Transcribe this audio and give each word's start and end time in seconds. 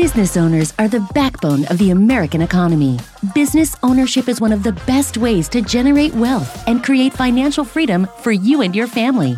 Business 0.00 0.38
owners 0.38 0.72
are 0.78 0.88
the 0.88 1.06
backbone 1.12 1.66
of 1.66 1.76
the 1.76 1.90
American 1.90 2.40
economy. 2.40 2.98
Business 3.34 3.76
ownership 3.82 4.30
is 4.30 4.40
one 4.40 4.50
of 4.50 4.62
the 4.62 4.72
best 4.86 5.18
ways 5.18 5.46
to 5.50 5.60
generate 5.60 6.14
wealth 6.14 6.66
and 6.66 6.82
create 6.82 7.12
financial 7.12 7.66
freedom 7.66 8.08
for 8.20 8.32
you 8.32 8.62
and 8.62 8.74
your 8.74 8.86
family. 8.86 9.36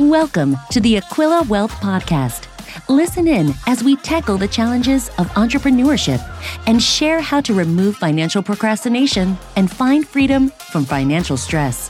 Welcome 0.00 0.56
to 0.72 0.80
the 0.80 0.96
Aquila 0.96 1.44
Wealth 1.44 1.70
Podcast. 1.74 2.48
Listen 2.88 3.28
in 3.28 3.54
as 3.68 3.84
we 3.84 3.94
tackle 3.94 4.36
the 4.36 4.48
challenges 4.48 5.10
of 5.10 5.28
entrepreneurship 5.34 6.20
and 6.66 6.82
share 6.82 7.20
how 7.20 7.40
to 7.42 7.54
remove 7.54 7.94
financial 7.94 8.42
procrastination 8.42 9.38
and 9.54 9.70
find 9.70 10.08
freedom 10.08 10.48
from 10.72 10.84
financial 10.84 11.36
stress. 11.36 11.88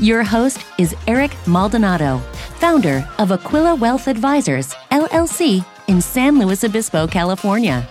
Your 0.00 0.24
host 0.24 0.66
is 0.76 0.96
Eric 1.06 1.30
Maldonado, 1.46 2.18
founder 2.56 3.08
of 3.20 3.30
Aquila 3.30 3.76
Wealth 3.76 4.08
Advisors, 4.08 4.74
LLC, 4.90 5.64
in 5.88 6.00
San 6.00 6.38
Luis 6.38 6.64
Obispo, 6.64 7.06
California. 7.06 7.88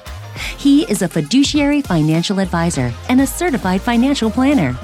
He 0.58 0.84
is 0.84 1.02
a 1.02 1.08
fiduciary 1.08 1.82
financial 1.82 2.40
advisor 2.40 2.94
and 3.10 3.20
a 3.20 3.28
certified 3.28 3.82
financial 3.82 4.30
planner. 4.30 4.78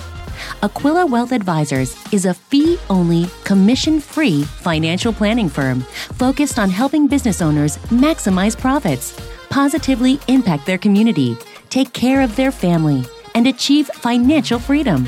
Aquila 0.64 1.06
Wealth 1.06 1.32
Advisors 1.32 1.96
is 2.12 2.26
a 2.26 2.34
fee 2.34 2.78
only, 2.90 3.28
commission 3.44 4.00
free 4.00 4.44
financial 4.44 5.14
planning 5.14 5.48
firm 5.48 5.82
focused 6.18 6.58
on 6.58 6.70
helping 6.70 7.08
business 7.08 7.42
owners 7.42 7.78
maximize 7.90 8.60
profits, 8.60 9.16
positively 9.50 10.20
impact 10.28 10.66
their 10.66 10.80
community, 10.80 11.38
take 11.70 11.94
care 11.94 12.22
of 12.22 12.36
their 12.36 12.52
family, 12.52 13.04
and 13.36 13.46
achieve 13.46 13.88
financial 13.88 14.60
freedom. 14.60 15.08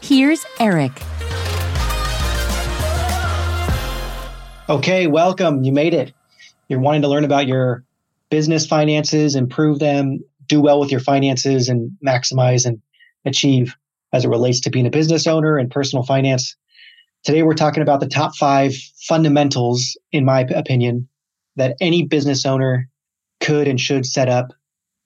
Here's 0.00 0.44
Eric. 0.58 0.92
Okay, 4.68 5.06
welcome. 5.06 5.62
You 5.62 5.72
made 5.72 5.94
it. 5.94 6.12
You're 6.68 6.80
wanting 6.80 7.02
to 7.02 7.08
learn 7.08 7.24
about 7.24 7.46
your 7.46 7.84
business 8.30 8.66
finances, 8.66 9.36
improve 9.36 9.78
them, 9.78 10.20
do 10.46 10.60
well 10.60 10.80
with 10.80 10.90
your 10.90 11.00
finances, 11.00 11.68
and 11.68 11.92
maximize 12.04 12.66
and 12.66 12.80
achieve 13.24 13.76
as 14.12 14.24
it 14.24 14.28
relates 14.28 14.60
to 14.60 14.70
being 14.70 14.86
a 14.86 14.90
business 14.90 15.26
owner 15.26 15.58
and 15.58 15.70
personal 15.70 16.04
finance. 16.04 16.56
Today, 17.24 17.42
we're 17.42 17.54
talking 17.54 17.82
about 17.82 18.00
the 18.00 18.08
top 18.08 18.36
five 18.36 18.74
fundamentals, 19.08 19.96
in 20.12 20.24
my 20.24 20.40
opinion, 20.54 21.08
that 21.56 21.76
any 21.80 22.04
business 22.04 22.44
owner 22.44 22.88
could 23.40 23.66
and 23.68 23.80
should 23.80 24.06
set 24.06 24.28
up 24.28 24.52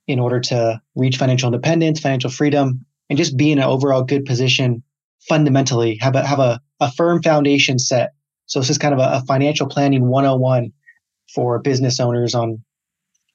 in 0.07 0.19
order 0.19 0.41
to 0.41 0.81
reach 0.95 1.17
financial 1.17 1.49
independence, 1.49 2.01
financial 2.01 2.31
freedom, 2.31 2.85
and 3.09 3.19
just 3.19 3.37
be 3.37 3.53
in 3.53 3.59
an 3.59 3.65
overall 3.65 4.03
good 4.03 4.25
position 4.25 4.83
fundamentally, 5.29 5.97
have 6.01 6.17
a, 6.17 6.27
have 6.27 6.39
a, 6.39 6.61
a 6.81 6.91
firm 6.93 7.23
foundation 7.23 7.79
set. 7.79 8.15
So 8.47 8.61
this 8.61 8.71
is 8.71 8.79
kind 8.79 8.95
of 8.95 9.01
a, 9.01 9.19
a 9.19 9.25
financial 9.27 9.67
planning 9.67 10.09
101 10.09 10.73
for 11.35 11.59
business 11.59 12.01
owners 12.01 12.35
on 12.35 12.63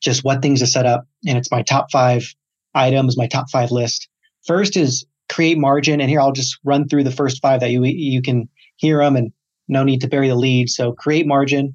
just 0.01 0.23
what 0.23 0.41
things 0.41 0.59
to 0.59 0.67
set 0.67 0.85
up. 0.85 1.07
And 1.27 1.37
it's 1.37 1.51
my 1.51 1.61
top 1.61 1.91
five 1.91 2.33
items, 2.75 3.17
my 3.17 3.27
top 3.27 3.49
five 3.49 3.71
list. 3.71 4.07
First 4.45 4.75
is 4.75 5.05
create 5.29 5.57
margin. 5.57 6.01
And 6.01 6.09
here 6.09 6.19
I'll 6.19 6.31
just 6.31 6.57
run 6.63 6.87
through 6.87 7.03
the 7.03 7.11
first 7.11 7.41
five 7.41 7.61
that 7.61 7.71
you 7.71 7.83
you 7.83 8.21
can 8.21 8.49
hear 8.75 8.99
them 8.99 9.15
and 9.15 9.31
no 9.67 9.83
need 9.83 10.01
to 10.01 10.07
bury 10.07 10.27
the 10.27 10.35
lead. 10.35 10.69
So 10.69 10.91
create 10.91 11.25
margin. 11.25 11.73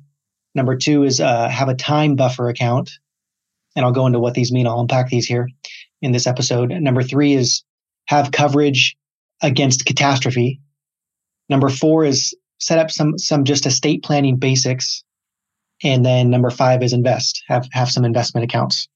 Number 0.54 0.76
two 0.76 1.04
is 1.04 1.20
uh, 1.20 1.48
have 1.48 1.68
a 1.68 1.74
time 1.74 2.16
buffer 2.16 2.48
account. 2.48 2.90
And 3.76 3.84
I'll 3.84 3.92
go 3.92 4.06
into 4.06 4.18
what 4.18 4.34
these 4.34 4.52
mean. 4.52 4.66
I'll 4.66 4.80
unpack 4.80 5.08
these 5.08 5.26
here 5.26 5.48
in 6.02 6.12
this 6.12 6.26
episode. 6.26 6.70
Number 6.70 7.02
three 7.02 7.34
is 7.34 7.62
have 8.06 8.32
coverage 8.32 8.96
against 9.42 9.86
catastrophe. 9.86 10.60
Number 11.48 11.68
four 11.68 12.04
is 12.04 12.34
set 12.58 12.78
up 12.78 12.90
some 12.90 13.18
some 13.18 13.44
just 13.44 13.66
estate 13.66 14.02
planning 14.02 14.36
basics. 14.36 15.04
And 15.84 16.04
then 16.04 16.30
number 16.30 16.50
five 16.50 16.82
is 16.82 16.92
invest. 16.92 17.42
Have 17.48 17.68
have 17.72 17.90
some 17.90 18.04
investment 18.04 18.44
accounts 18.44 18.88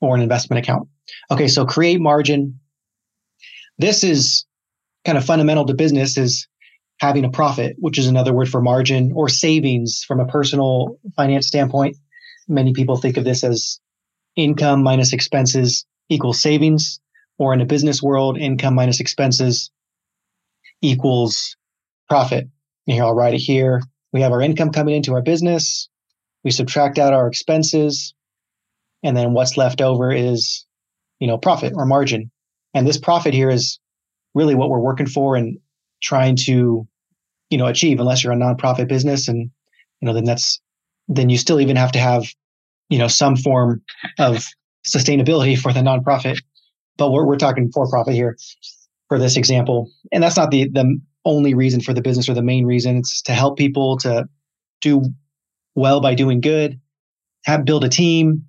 or 0.00 0.16
an 0.16 0.22
investment 0.22 0.64
account. 0.64 0.88
Okay, 1.30 1.48
so 1.48 1.64
create 1.64 2.00
margin, 2.00 2.58
this 3.78 4.02
is 4.02 4.44
kind 5.04 5.16
of 5.18 5.24
fundamental 5.24 5.64
to 5.66 5.74
business 5.74 6.16
is 6.16 6.46
having 6.98 7.24
a 7.24 7.30
profit, 7.30 7.76
which 7.78 7.98
is 7.98 8.06
another 8.06 8.32
word 8.32 8.48
for 8.48 8.60
margin 8.60 9.12
or 9.14 9.28
savings 9.28 10.04
from 10.06 10.20
a 10.20 10.26
personal 10.26 10.98
finance 11.16 11.46
standpoint. 11.46 11.96
Many 12.48 12.72
people 12.72 12.96
think 12.96 13.16
of 13.16 13.24
this 13.24 13.42
as 13.44 13.80
income 14.36 14.82
minus 14.82 15.12
expenses 15.12 15.84
equals 16.08 16.40
savings, 16.40 17.00
or 17.38 17.52
in 17.54 17.60
a 17.60 17.66
business 17.66 18.02
world, 18.02 18.38
income 18.38 18.74
minus 18.74 19.00
expenses 19.00 19.70
equals 20.80 21.56
profit. 22.08 22.48
Here, 22.86 23.04
I'll 23.04 23.14
write 23.14 23.34
it 23.34 23.38
here. 23.38 23.82
We 24.12 24.20
have 24.20 24.32
our 24.32 24.42
income 24.42 24.70
coming 24.70 24.94
into 24.94 25.14
our 25.14 25.22
business. 25.22 25.88
We 26.44 26.50
subtract 26.50 26.98
out 26.98 27.12
our 27.12 27.28
expenses. 27.28 28.14
And 29.02 29.16
then 29.16 29.32
what's 29.32 29.56
left 29.56 29.80
over 29.80 30.12
is, 30.12 30.66
you 31.18 31.26
know, 31.26 31.38
profit 31.38 31.72
or 31.76 31.86
margin. 31.86 32.30
And 32.74 32.86
this 32.86 32.98
profit 32.98 33.34
here 33.34 33.50
is 33.50 33.78
really 34.34 34.54
what 34.54 34.70
we're 34.70 34.80
working 34.80 35.06
for 35.06 35.36
and 35.36 35.58
trying 36.02 36.36
to, 36.36 36.86
you 37.50 37.58
know, 37.58 37.66
achieve 37.66 38.00
unless 38.00 38.24
you're 38.24 38.32
a 38.32 38.36
nonprofit 38.36 38.88
business. 38.88 39.28
And, 39.28 39.50
you 40.00 40.06
know, 40.06 40.14
then 40.14 40.24
that's, 40.24 40.60
then 41.08 41.28
you 41.28 41.38
still 41.38 41.60
even 41.60 41.76
have 41.76 41.92
to 41.92 41.98
have, 41.98 42.24
you 42.88 42.98
know, 42.98 43.08
some 43.08 43.36
form 43.36 43.82
of 44.18 44.46
sustainability 44.86 45.58
for 45.58 45.72
the 45.72 45.80
nonprofit. 45.80 46.42
But 46.96 47.12
we're, 47.12 47.26
we're 47.26 47.36
talking 47.36 47.70
for 47.72 47.88
profit 47.88 48.14
here 48.14 48.36
for 49.08 49.18
this 49.18 49.36
example. 49.36 49.90
And 50.10 50.22
that's 50.22 50.36
not 50.36 50.50
the, 50.50 50.68
the 50.68 51.00
only 51.24 51.54
reason 51.54 51.80
for 51.80 51.92
the 51.92 52.02
business 52.02 52.28
or 52.28 52.34
the 52.34 52.42
main 52.42 52.64
reason. 52.64 52.96
It's 52.96 53.22
to 53.22 53.32
help 53.32 53.58
people 53.58 53.98
to 53.98 54.28
do 54.80 55.04
well 55.74 56.00
by 56.00 56.14
doing 56.14 56.40
good, 56.40 56.80
have 57.44 57.64
build 57.64 57.84
a 57.84 57.88
team, 57.88 58.44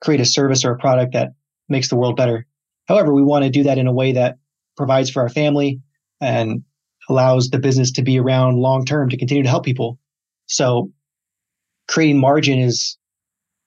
create 0.00 0.20
a 0.20 0.24
service 0.24 0.64
or 0.64 0.72
a 0.72 0.78
product 0.78 1.12
that 1.12 1.32
makes 1.68 1.88
the 1.88 1.96
world 1.96 2.16
better. 2.16 2.46
However, 2.86 3.12
we 3.12 3.22
want 3.22 3.44
to 3.44 3.50
do 3.50 3.64
that 3.64 3.78
in 3.78 3.86
a 3.86 3.92
way 3.92 4.12
that 4.12 4.38
provides 4.76 5.10
for 5.10 5.22
our 5.22 5.28
family 5.28 5.80
and 6.20 6.62
allows 7.08 7.50
the 7.50 7.58
business 7.58 7.92
to 7.92 8.02
be 8.02 8.18
around 8.18 8.56
long 8.56 8.84
term 8.84 9.08
to 9.10 9.16
continue 9.16 9.42
to 9.42 9.48
help 9.48 9.64
people. 9.64 9.98
So 10.46 10.92
creating 11.86 12.20
margin 12.20 12.58
is 12.58 12.96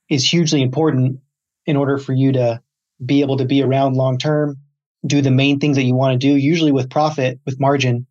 is 0.10 0.30
hugely 0.30 0.62
important 0.62 1.20
in 1.66 1.78
order 1.78 1.98
for 1.98 2.14
you 2.14 2.34
to 2.34 2.62
be 3.04 3.22
able 3.22 3.38
to 3.38 3.46
be 3.46 3.64
around 3.64 3.96
long 3.96 4.18
term, 4.18 4.58
do 5.06 5.22
the 5.22 5.32
main 5.32 5.60
things 5.60 5.78
that 5.78 5.84
you 5.84 5.96
want 5.96 6.14
to 6.14 6.28
do, 6.28 6.36
usually 6.36 6.72
with 6.72 6.90
profit, 6.90 7.40
with 7.46 7.60
margin. 7.60 8.06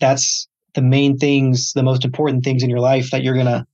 That's 0.00 0.48
the 0.74 0.82
main 0.82 1.18
things, 1.18 1.72
the 1.72 1.82
most 1.82 2.04
important 2.04 2.44
things 2.44 2.62
in 2.62 2.70
your 2.70 2.80
life 2.80 3.10
that 3.10 3.22
you're 3.22 3.34
going 3.34 3.46
to 3.46 3.66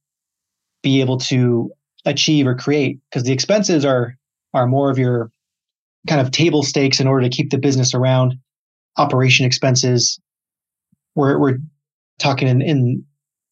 be 0.86 1.00
able 1.00 1.18
to 1.18 1.68
achieve 2.04 2.46
or 2.46 2.54
create 2.54 3.00
because 3.10 3.24
the 3.24 3.32
expenses 3.32 3.84
are 3.84 4.16
are 4.54 4.68
more 4.68 4.88
of 4.88 4.98
your 4.98 5.32
kind 6.06 6.20
of 6.20 6.30
table 6.30 6.62
stakes 6.62 7.00
in 7.00 7.08
order 7.08 7.28
to 7.28 7.36
keep 7.36 7.50
the 7.50 7.58
business 7.58 7.92
around. 7.92 8.34
Operation 8.96 9.44
expenses 9.44 10.20
we're, 11.16 11.40
we're 11.40 11.58
talking 12.20 12.46
in, 12.46 12.62
in 12.62 13.04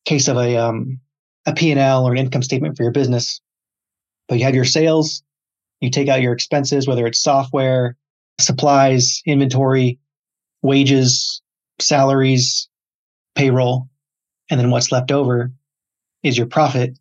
case 0.05 0.29
of 0.29 0.37
a 0.37 0.57
um, 0.57 1.01
a 1.45 1.53
P&L 1.53 2.07
or 2.07 2.13
an 2.13 2.19
income 2.19 2.43
statement 2.43 2.77
for 2.77 2.85
your 2.85 2.93
business. 2.93 3.41
But 4.29 4.39
you 4.39 4.45
have 4.45 4.55
your 4.55 4.65
sales 4.65 5.25
you 5.81 5.91
take 5.91 6.09
out 6.09 6.23
your 6.23 6.33
expenses 6.33 6.87
whether 6.87 7.05
it's 7.05 7.21
software 7.21 7.97
supplies 8.41 9.21
inventory 9.27 9.99
wages 10.63 11.43
salaries 11.81 12.69
payroll 13.35 13.89
and 14.51 14.61
then 14.61 14.71
what's 14.71 14.93
left 14.93 15.11
over 15.11 15.51
is 16.23 16.39
your 16.39 16.47
profit 16.47 16.97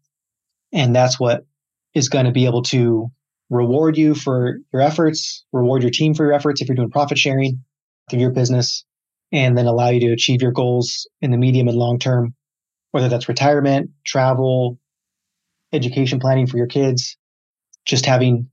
and 0.73 0.95
that's 0.95 1.19
what 1.19 1.45
is 1.93 2.09
going 2.09 2.25
to 2.25 2.31
be 2.31 2.45
able 2.45 2.63
to 2.63 3.11
reward 3.49 3.97
you 3.97 4.15
for 4.15 4.57
your 4.73 4.81
efforts, 4.81 5.45
reward 5.53 5.83
your 5.83 5.91
team 5.91 6.13
for 6.13 6.25
your 6.25 6.33
efforts 6.33 6.61
if 6.61 6.67
you're 6.67 6.75
doing 6.75 6.89
profit 6.89 7.17
sharing 7.17 7.63
through 8.09 8.19
your 8.19 8.31
business, 8.31 8.83
and 9.31 9.57
then 9.57 9.67
allow 9.67 9.89
you 9.89 9.99
to 9.99 10.11
achieve 10.11 10.41
your 10.41 10.51
goals 10.51 11.07
in 11.21 11.31
the 11.31 11.37
medium 11.37 11.67
and 11.67 11.77
long 11.77 11.99
term, 11.99 12.33
whether 12.91 13.09
that's 13.09 13.29
retirement, 13.29 13.91
travel, 14.05 14.79
education 15.71 16.19
planning 16.19 16.47
for 16.47 16.57
your 16.57 16.67
kids, 16.67 17.17
just 17.85 18.05
having 18.05 18.49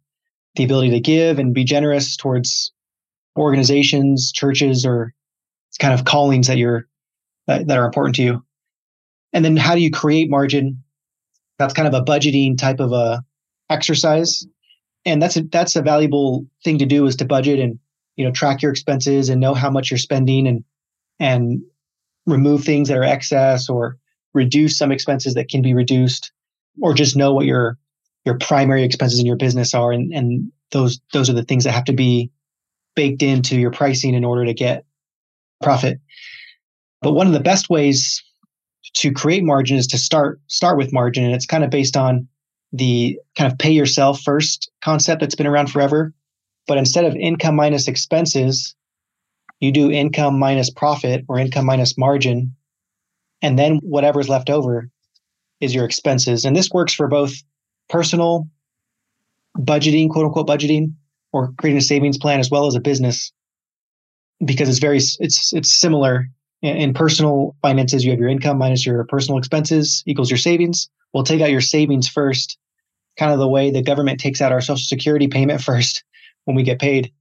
the 0.56 0.64
ability 0.64 0.90
to 0.90 1.00
give 1.00 1.38
and 1.38 1.54
be 1.54 1.64
generous 1.64 2.16
towards 2.16 2.72
organizations, 3.38 4.32
churches, 4.32 4.84
or 4.84 5.14
kind 5.78 5.94
of 5.94 6.04
callings 6.04 6.48
that 6.48 6.58
you're 6.58 6.86
that, 7.46 7.70
are 7.70 7.86
important 7.86 8.16
to 8.16 8.22
you. 8.22 8.44
And 9.32 9.44
then 9.44 9.56
how 9.56 9.74
do 9.74 9.80
you 9.80 9.90
create 9.90 10.28
margin? 10.30 10.82
That's 11.60 11.74
kind 11.74 11.86
of 11.86 11.94
a 11.94 12.02
budgeting 12.02 12.56
type 12.56 12.80
of 12.80 12.92
a 12.92 13.22
exercise. 13.68 14.46
And 15.04 15.20
that's 15.22 15.36
a, 15.36 15.42
that's 15.42 15.76
a 15.76 15.82
valuable 15.82 16.46
thing 16.64 16.78
to 16.78 16.86
do 16.86 17.06
is 17.06 17.16
to 17.16 17.26
budget 17.26 17.60
and 17.60 17.78
you 18.16 18.24
know 18.24 18.32
track 18.32 18.62
your 18.62 18.72
expenses 18.72 19.28
and 19.28 19.40
know 19.40 19.52
how 19.52 19.70
much 19.70 19.90
you're 19.90 19.98
spending 19.98 20.46
and 20.46 20.64
and 21.18 21.60
remove 22.26 22.64
things 22.64 22.88
that 22.88 22.96
are 22.96 23.04
excess 23.04 23.68
or 23.68 23.98
reduce 24.32 24.78
some 24.78 24.90
expenses 24.90 25.34
that 25.34 25.48
can 25.48 25.60
be 25.60 25.74
reduced 25.74 26.32
or 26.80 26.94
just 26.94 27.14
know 27.14 27.34
what 27.34 27.44
your 27.44 27.76
your 28.24 28.38
primary 28.38 28.82
expenses 28.82 29.18
in 29.18 29.26
your 29.26 29.36
business 29.36 29.74
are. 29.74 29.92
And 29.92 30.12
and 30.14 30.50
those 30.72 30.98
those 31.12 31.28
are 31.28 31.34
the 31.34 31.44
things 31.44 31.64
that 31.64 31.72
have 31.72 31.84
to 31.84 31.92
be 31.92 32.30
baked 32.96 33.22
into 33.22 33.60
your 33.60 33.70
pricing 33.70 34.14
in 34.14 34.24
order 34.24 34.46
to 34.46 34.54
get 34.54 34.86
profit. 35.62 35.98
But 37.02 37.12
one 37.12 37.26
of 37.26 37.34
the 37.34 37.40
best 37.40 37.68
ways 37.68 38.22
to 38.94 39.12
create 39.12 39.44
margin 39.44 39.76
is 39.76 39.86
to 39.88 39.98
start 39.98 40.40
start 40.48 40.76
with 40.76 40.92
margin 40.92 41.24
and 41.24 41.34
it's 41.34 41.46
kind 41.46 41.64
of 41.64 41.70
based 41.70 41.96
on 41.96 42.28
the 42.72 43.18
kind 43.36 43.50
of 43.50 43.58
pay 43.58 43.70
yourself 43.70 44.20
first 44.20 44.70
concept 44.82 45.20
that's 45.20 45.34
been 45.34 45.46
around 45.46 45.70
forever. 45.70 46.12
But 46.66 46.78
instead 46.78 47.04
of 47.04 47.16
income 47.16 47.56
minus 47.56 47.88
expenses, 47.88 48.74
you 49.60 49.72
do 49.72 49.90
income 49.90 50.38
minus 50.38 50.70
profit 50.70 51.24
or 51.28 51.38
income 51.38 51.66
minus 51.66 51.98
margin. 51.98 52.54
And 53.42 53.58
then 53.58 53.78
whatever's 53.78 54.28
left 54.28 54.50
over 54.50 54.88
is 55.60 55.74
your 55.74 55.84
expenses. 55.84 56.44
And 56.44 56.54
this 56.54 56.70
works 56.70 56.94
for 56.94 57.08
both 57.08 57.34
personal 57.88 58.48
budgeting, 59.58 60.08
quote 60.08 60.26
unquote 60.26 60.46
budgeting, 60.46 60.94
or 61.32 61.52
creating 61.58 61.78
a 61.78 61.82
savings 61.82 62.18
plan 62.18 62.40
as 62.40 62.50
well 62.50 62.66
as 62.66 62.74
a 62.74 62.80
business 62.80 63.32
because 64.44 64.68
it's 64.68 64.78
very 64.78 64.98
it's 64.98 65.52
it's 65.52 65.74
similar 65.74 66.28
in 66.62 66.92
personal 66.92 67.56
finances 67.62 68.04
you 68.04 68.10
have 68.10 68.20
your 68.20 68.28
income 68.28 68.58
minus 68.58 68.84
your 68.84 69.04
personal 69.04 69.38
expenses 69.38 70.02
equals 70.06 70.30
your 70.30 70.38
savings. 70.38 70.88
We'll 71.12 71.24
take 71.24 71.40
out 71.40 71.50
your 71.50 71.60
savings 71.60 72.08
first 72.08 72.58
kind 73.18 73.32
of 73.32 73.38
the 73.38 73.48
way 73.48 73.70
the 73.70 73.82
government 73.82 74.20
takes 74.20 74.40
out 74.40 74.52
our 74.52 74.60
social 74.60 74.84
security 74.84 75.28
payment 75.28 75.60
first 75.62 76.04
when 76.44 76.56
we 76.56 76.62
get 76.62 76.80
paid. 76.80 77.12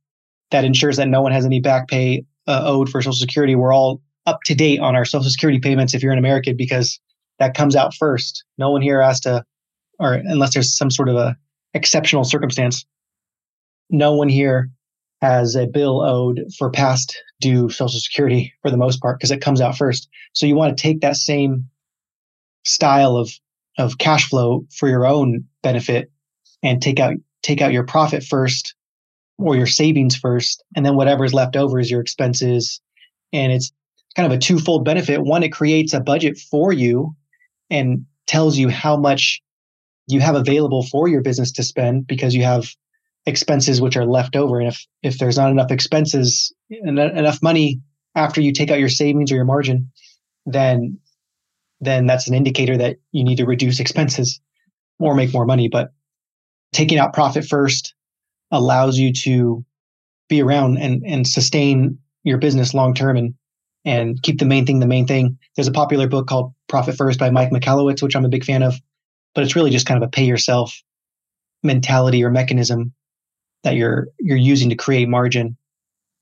That 0.51 0.65
ensures 0.65 0.97
that 0.97 1.07
no 1.07 1.21
one 1.21 1.31
has 1.31 1.45
any 1.45 1.59
back 1.59 1.88
pay 1.88 2.25
uh, 2.47 2.62
owed 2.65 2.89
for 2.89 3.01
social 3.01 3.13
security. 3.13 3.56
We're 3.56 3.74
all 3.74 4.01
up 4.25 4.41
to 4.45 4.56
date 4.56 4.80
on 4.80 4.95
our 4.95 5.06
social 5.06 5.30
security 5.30 5.59
payments 5.59 5.94
if 5.94 6.03
you're 6.03 6.12
an 6.12 6.19
american 6.19 6.56
because 6.56 7.00
that 7.39 7.56
comes 7.56 7.75
out 7.75 7.94
first. 7.94 8.44
No 8.57 8.71
one 8.71 8.81
here 8.81 9.01
has 9.01 9.19
to 9.21 9.44
or 10.00 10.13
unless 10.13 10.53
there's 10.53 10.75
some 10.75 10.89
sort 10.89 11.09
of 11.09 11.15
a 11.15 11.35
exceptional 11.74 12.24
circumstance 12.24 12.85
no 13.89 14.13
one 14.13 14.30
here 14.30 14.69
has 15.21 15.56
a 15.56 15.68
bill 15.68 16.01
owed 16.01 16.42
for 16.57 16.69
past 16.69 17.21
due 17.42 17.69
Social 17.69 18.00
Security 18.00 18.54
for 18.62 18.71
the 18.71 18.77
most 18.77 19.01
part 19.01 19.19
because 19.19 19.31
it 19.31 19.42
comes 19.42 19.62
out 19.62 19.77
first. 19.77 20.10
So 20.33 20.45
you 20.45 20.56
want 20.56 20.77
to 20.77 20.81
take 20.81 21.01
that 21.01 21.16
same 21.16 21.69
style 22.66 23.16
of 23.16 23.31
of 23.77 23.98
cash 23.98 24.30
flow 24.30 24.66
for 24.71 24.89
your 24.89 25.06
own 25.06 25.45
benefit 25.63 26.12
and 26.62 26.81
take 26.81 27.00
out 27.00 27.16
take 27.42 27.62
out 27.62 27.71
your 27.71 27.86
profit 27.86 28.24
first 28.24 28.75
or 29.38 29.56
your 29.56 29.68
savings 29.68 30.16
first 30.16 30.63
and 30.75 30.86
then 30.86 30.95
whatever 30.95 31.24
is 31.24 31.33
left 31.33 31.56
over 31.56 31.80
is 31.80 31.89
your 31.89 32.01
expenses 32.01 32.81
and 33.31 33.54
it's 33.54 33.71
kind 34.16 34.30
of 34.30 34.38
a 34.38 34.42
twofold 34.42 34.83
benefit 34.83 35.21
one 35.21 35.44
it 35.44 35.54
creates 35.54 35.94
a 35.94 36.01
budget 36.01 36.38
for 36.38 36.74
you 36.74 37.16
and 37.69 38.06
tells 38.27 38.57
you 38.57 38.68
how 38.68 38.98
much 38.98 39.42
you 40.07 40.19
have 40.19 40.36
available 40.36 40.83
for 40.83 41.07
your 41.07 41.21
business 41.21 41.51
to 41.51 41.63
spend 41.63 42.06
because 42.06 42.36
you 42.36 42.44
have 42.44 42.69
expenses 43.25 43.81
which 43.81 43.98
are 43.98 44.06
left 44.06 44.36
over. 44.36 44.60
And 44.60 44.69
if, 44.69 44.86
if 45.04 45.18
there's 45.18 45.38
not 45.38 45.51
enough 45.51 45.71
expenses, 45.71 46.54
and 46.69 47.00
enough 47.00 47.42
money 47.42 47.81
after 48.16 48.42
you 48.42 48.54
take 48.54 48.71
out 48.71 48.80
your 48.80 48.89
savings 48.89 49.31
or 49.31 49.36
your 49.36 49.45
margin, 49.45 49.92
then 50.45 51.00
then 51.81 52.06
that's 52.06 52.27
an 52.27 52.33
indicator 52.33 52.77
that 52.77 52.98
you 53.13 53.24
need 53.24 53.38
to 53.38 53.45
reduce 53.45 53.80
expenses 53.80 54.42
or 55.00 55.16
make 55.16 55.33
more 55.33 55.45
money. 55.45 55.69
But 55.69 55.94
taking 56.74 56.98
out 56.98 57.13
profit 57.13 57.45
first 57.45 57.94
allows 58.51 58.98
you 58.98 59.13
to 59.13 59.66
be 60.27 60.42
around 60.42 60.77
and, 60.77 61.04
and 61.06 61.25
sustain 61.25 61.98
your 62.24 62.38
business 62.38 62.74
long 62.74 62.94
term 62.94 63.18
and 63.18 63.33
and 63.86 64.21
keep 64.21 64.39
the 64.39 64.45
main 64.45 64.66
thing 64.66 64.80
the 64.80 64.88
main 64.88 65.07
thing. 65.07 65.38
There's 65.56 65.68
a 65.68 65.71
popular 65.71 66.07
book 66.07 66.27
called 66.27 66.54
Profit 66.68 66.95
First 66.98 67.19
by 67.19 67.30
Mike 67.30 67.51
Michalowicz, 67.51 68.04
which 68.04 68.16
I'm 68.16 68.25
a 68.25 68.30
big 68.30 68.44
fan 68.44 68.62
of, 68.62 68.75
but 69.33 69.44
it's 69.44 69.56
really 69.56 69.71
just 69.71 69.86
kind 69.86 70.01
of 70.01 70.07
a 70.07 70.12
pay 70.12 70.25
yourself 70.25 70.81
mentality 71.63 72.24
or 72.24 72.30
mechanism 72.30 72.94
that 73.63 73.75
you're 73.75 74.07
you're 74.19 74.38
using 74.38 74.69
to 74.69 74.75
create 74.75 75.07
margin. 75.07 75.57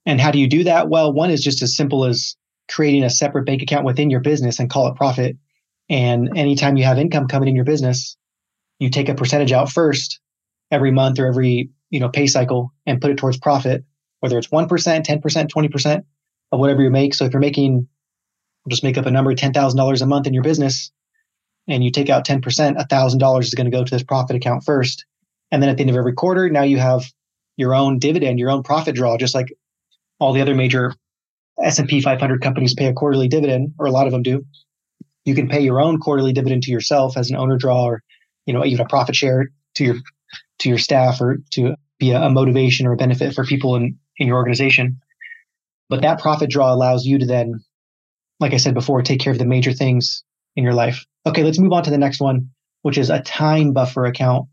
And 0.05 0.21
how 0.21 0.31
do 0.31 0.39
you 0.39 0.47
do 0.47 0.63
that? 0.63 0.89
Well, 0.89 1.11
one 1.11 1.29
is 1.29 1.43
just 1.43 1.61
as 1.61 1.75
simple 1.75 2.05
as 2.05 2.35
creating 2.69 3.03
a 3.03 3.09
separate 3.09 3.45
bank 3.45 3.61
account 3.61 3.85
within 3.85 4.09
your 4.09 4.19
business 4.19 4.59
and 4.59 4.69
call 4.69 4.87
it 4.87 4.95
profit. 4.95 5.37
And 5.89 6.37
anytime 6.37 6.77
you 6.77 6.83
have 6.83 6.97
income 6.97 7.27
coming 7.27 7.49
in 7.49 7.55
your 7.55 7.65
business, 7.65 8.17
you 8.79 8.89
take 8.89 9.09
a 9.09 9.15
percentage 9.15 9.51
out 9.51 9.69
first 9.69 10.19
every 10.71 10.91
month 10.91 11.19
or 11.19 11.25
every, 11.25 11.69
you 11.89 11.99
know, 11.99 12.09
pay 12.09 12.27
cycle 12.27 12.73
and 12.85 13.01
put 13.01 13.11
it 13.11 13.17
towards 13.17 13.37
profit, 13.37 13.85
whether 14.19 14.37
it's 14.37 14.47
1%, 14.47 14.67
10%, 14.67 15.47
20% 15.47 16.03
of 16.51 16.59
whatever 16.59 16.81
you 16.81 16.89
make. 16.89 17.13
So 17.13 17.25
if 17.25 17.33
you're 17.33 17.39
making, 17.39 17.87
just 18.67 18.83
make 18.83 18.97
up 18.97 19.05
a 19.05 19.11
number, 19.11 19.33
$10,000 19.33 20.01
a 20.01 20.05
month 20.05 20.27
in 20.27 20.33
your 20.33 20.43
business 20.43 20.91
and 21.67 21.83
you 21.83 21.91
take 21.91 22.09
out 22.09 22.25
10%, 22.25 22.41
$1,000 22.41 23.41
is 23.41 23.53
going 23.53 23.69
to 23.69 23.75
go 23.77 23.83
to 23.83 23.91
this 23.91 24.03
profit 24.03 24.35
account 24.35 24.63
first. 24.63 25.05
And 25.51 25.61
then 25.61 25.69
at 25.69 25.77
the 25.77 25.81
end 25.81 25.89
of 25.89 25.95
every 25.95 26.13
quarter, 26.13 26.49
now 26.49 26.63
you 26.63 26.77
have 26.77 27.05
your 27.57 27.75
own 27.75 27.99
dividend, 27.99 28.39
your 28.39 28.51
own 28.51 28.63
profit 28.63 28.95
draw, 28.95 29.17
just 29.17 29.35
like 29.35 29.51
all 30.19 30.31
the 30.31 30.41
other 30.41 30.55
major 30.55 30.93
S&P 31.61 32.01
500 32.01 32.41
companies 32.41 32.75
pay 32.75 32.85
a 32.85 32.93
quarterly 32.93 33.27
dividend, 33.27 33.73
or 33.79 33.87
a 33.87 33.91
lot 33.91 34.05
of 34.05 34.13
them 34.13 34.21
do. 34.21 34.45
You 35.25 35.35
can 35.35 35.49
pay 35.49 35.61
your 35.61 35.81
own 35.81 35.99
quarterly 35.99 36.31
dividend 36.31 36.63
to 36.63 36.71
yourself 36.71 37.17
as 37.17 37.29
an 37.29 37.35
owner 37.35 37.57
draw, 37.57 37.83
or 37.83 38.03
you 38.45 38.53
know 38.53 38.63
even 38.63 38.85
a 38.85 38.89
profit 38.89 39.15
share 39.15 39.49
to 39.75 39.83
your 39.83 39.95
to 40.59 40.69
your 40.69 40.77
staff, 40.77 41.19
or 41.19 41.39
to 41.51 41.75
be 41.99 42.11
a, 42.11 42.21
a 42.21 42.29
motivation 42.29 42.85
or 42.85 42.93
a 42.93 42.97
benefit 42.97 43.33
for 43.33 43.43
people 43.43 43.75
in 43.75 43.97
in 44.17 44.27
your 44.27 44.37
organization. 44.37 45.01
But 45.89 46.03
that 46.03 46.19
profit 46.19 46.49
draw 46.49 46.73
allows 46.73 47.05
you 47.05 47.19
to 47.19 47.25
then, 47.25 47.63
like 48.39 48.53
I 48.53 48.57
said 48.57 48.73
before, 48.73 49.01
take 49.01 49.19
care 49.19 49.33
of 49.33 49.39
the 49.39 49.45
major 49.45 49.73
things 49.73 50.23
in 50.55 50.63
your 50.63 50.73
life. 50.73 51.05
Okay, 51.25 51.43
let's 51.43 51.59
move 51.59 51.73
on 51.73 51.83
to 51.83 51.91
the 51.91 51.97
next 51.97 52.19
one, 52.19 52.51
which 52.83 52.97
is 52.97 53.09
a 53.09 53.21
time 53.21 53.73
buffer 53.73 54.05
account 54.05 54.47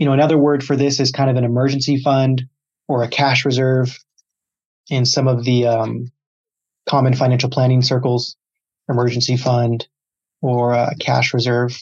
you 0.00 0.06
know, 0.06 0.14
another 0.14 0.38
word 0.38 0.64
for 0.64 0.76
this 0.76 0.98
is 0.98 1.12
kind 1.12 1.28
of 1.28 1.36
an 1.36 1.44
emergency 1.44 1.98
fund 1.98 2.48
or 2.88 3.02
a 3.02 3.08
cash 3.08 3.44
reserve 3.44 4.02
in 4.88 5.04
some 5.04 5.28
of 5.28 5.44
the 5.44 5.66
um, 5.66 6.10
common 6.88 7.14
financial 7.14 7.50
planning 7.50 7.82
circles, 7.82 8.34
emergency 8.88 9.36
fund 9.36 9.86
or 10.40 10.72
a 10.72 10.94
cash 10.98 11.34
reserve. 11.34 11.78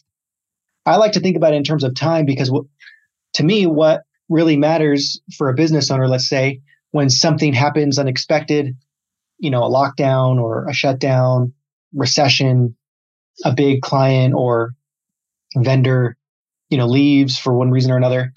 I 0.84 0.96
like 0.96 1.12
to 1.12 1.20
think 1.20 1.36
about 1.36 1.52
it 1.52 1.58
in 1.58 1.62
terms 1.62 1.84
of 1.84 1.94
time 1.94 2.26
because 2.26 2.48
w- 2.48 2.68
to 3.34 3.44
me, 3.44 3.66
what 3.66 4.02
really 4.28 4.56
matters 4.56 5.20
for 5.36 5.48
a 5.48 5.54
business 5.54 5.88
owner, 5.88 6.08
let's 6.08 6.28
say, 6.28 6.60
when 6.90 7.10
something 7.10 7.52
happens 7.52 8.00
unexpected, 8.00 8.76
you 9.38 9.50
know, 9.50 9.62
a 9.62 9.70
lockdown 9.70 10.42
or 10.42 10.66
a 10.68 10.72
shutdown, 10.74 11.52
recession, 11.94 12.74
a 13.44 13.52
big 13.54 13.80
client 13.80 14.34
or 14.34 14.72
vendor 15.56 16.17
you 16.70 16.78
know 16.78 16.86
leaves 16.86 17.38
for 17.38 17.54
one 17.54 17.70
reason 17.70 17.90
or 17.90 17.96
another 17.96 18.32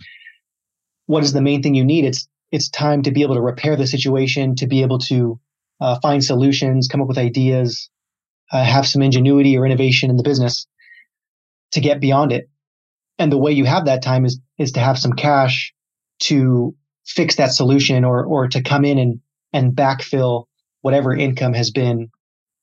what 1.12 1.24
is 1.24 1.34
the 1.34 1.42
main 1.42 1.62
thing 1.62 1.76
you 1.76 1.84
need? 1.84 2.06
It's 2.06 2.28
it's 2.52 2.70
time 2.70 3.04
to 3.04 3.12
be 3.12 3.22
able 3.22 3.36
to 3.36 3.42
repair 3.42 3.76
the 3.76 3.88
situation 3.88 4.56
to 4.56 4.68
be 4.68 4.82
able 4.82 5.00
to 5.00 5.40
uh, 5.80 6.00
find 6.00 6.24
solutions 6.24 6.88
come 6.88 7.02
up 7.02 7.08
with 7.08 7.18
ideas 7.18 7.90
uh, 8.52 8.64
have 8.64 8.88
some 8.88 9.02
ingenuity 9.02 9.58
or 9.58 9.66
innovation 9.66 10.10
in 10.10 10.18
the 10.18 10.24
business 10.24 10.68
to 11.72 11.80
get 11.80 12.02
beyond 12.02 12.32
it. 12.32 12.50
And 13.18 13.32
the 13.32 13.38
way 13.38 13.52
you 13.52 13.66
have 13.66 13.86
that 13.86 14.02
time 14.02 14.26
is 14.26 14.40
is 14.58 14.74
to 14.74 14.80
have 14.80 14.98
some 14.98 15.14
cash 15.14 15.74
to 16.20 16.76
fix 17.06 17.36
that 17.36 17.52
solution 17.52 18.06
or 18.06 18.26
or 18.26 18.48
to 18.48 18.62
come 18.62 18.86
in 18.86 18.98
and 18.98 19.20
and 19.52 19.76
backfill 19.76 20.46
whatever 20.82 21.14
income 21.14 21.54
has 21.54 21.72
been 21.72 22.10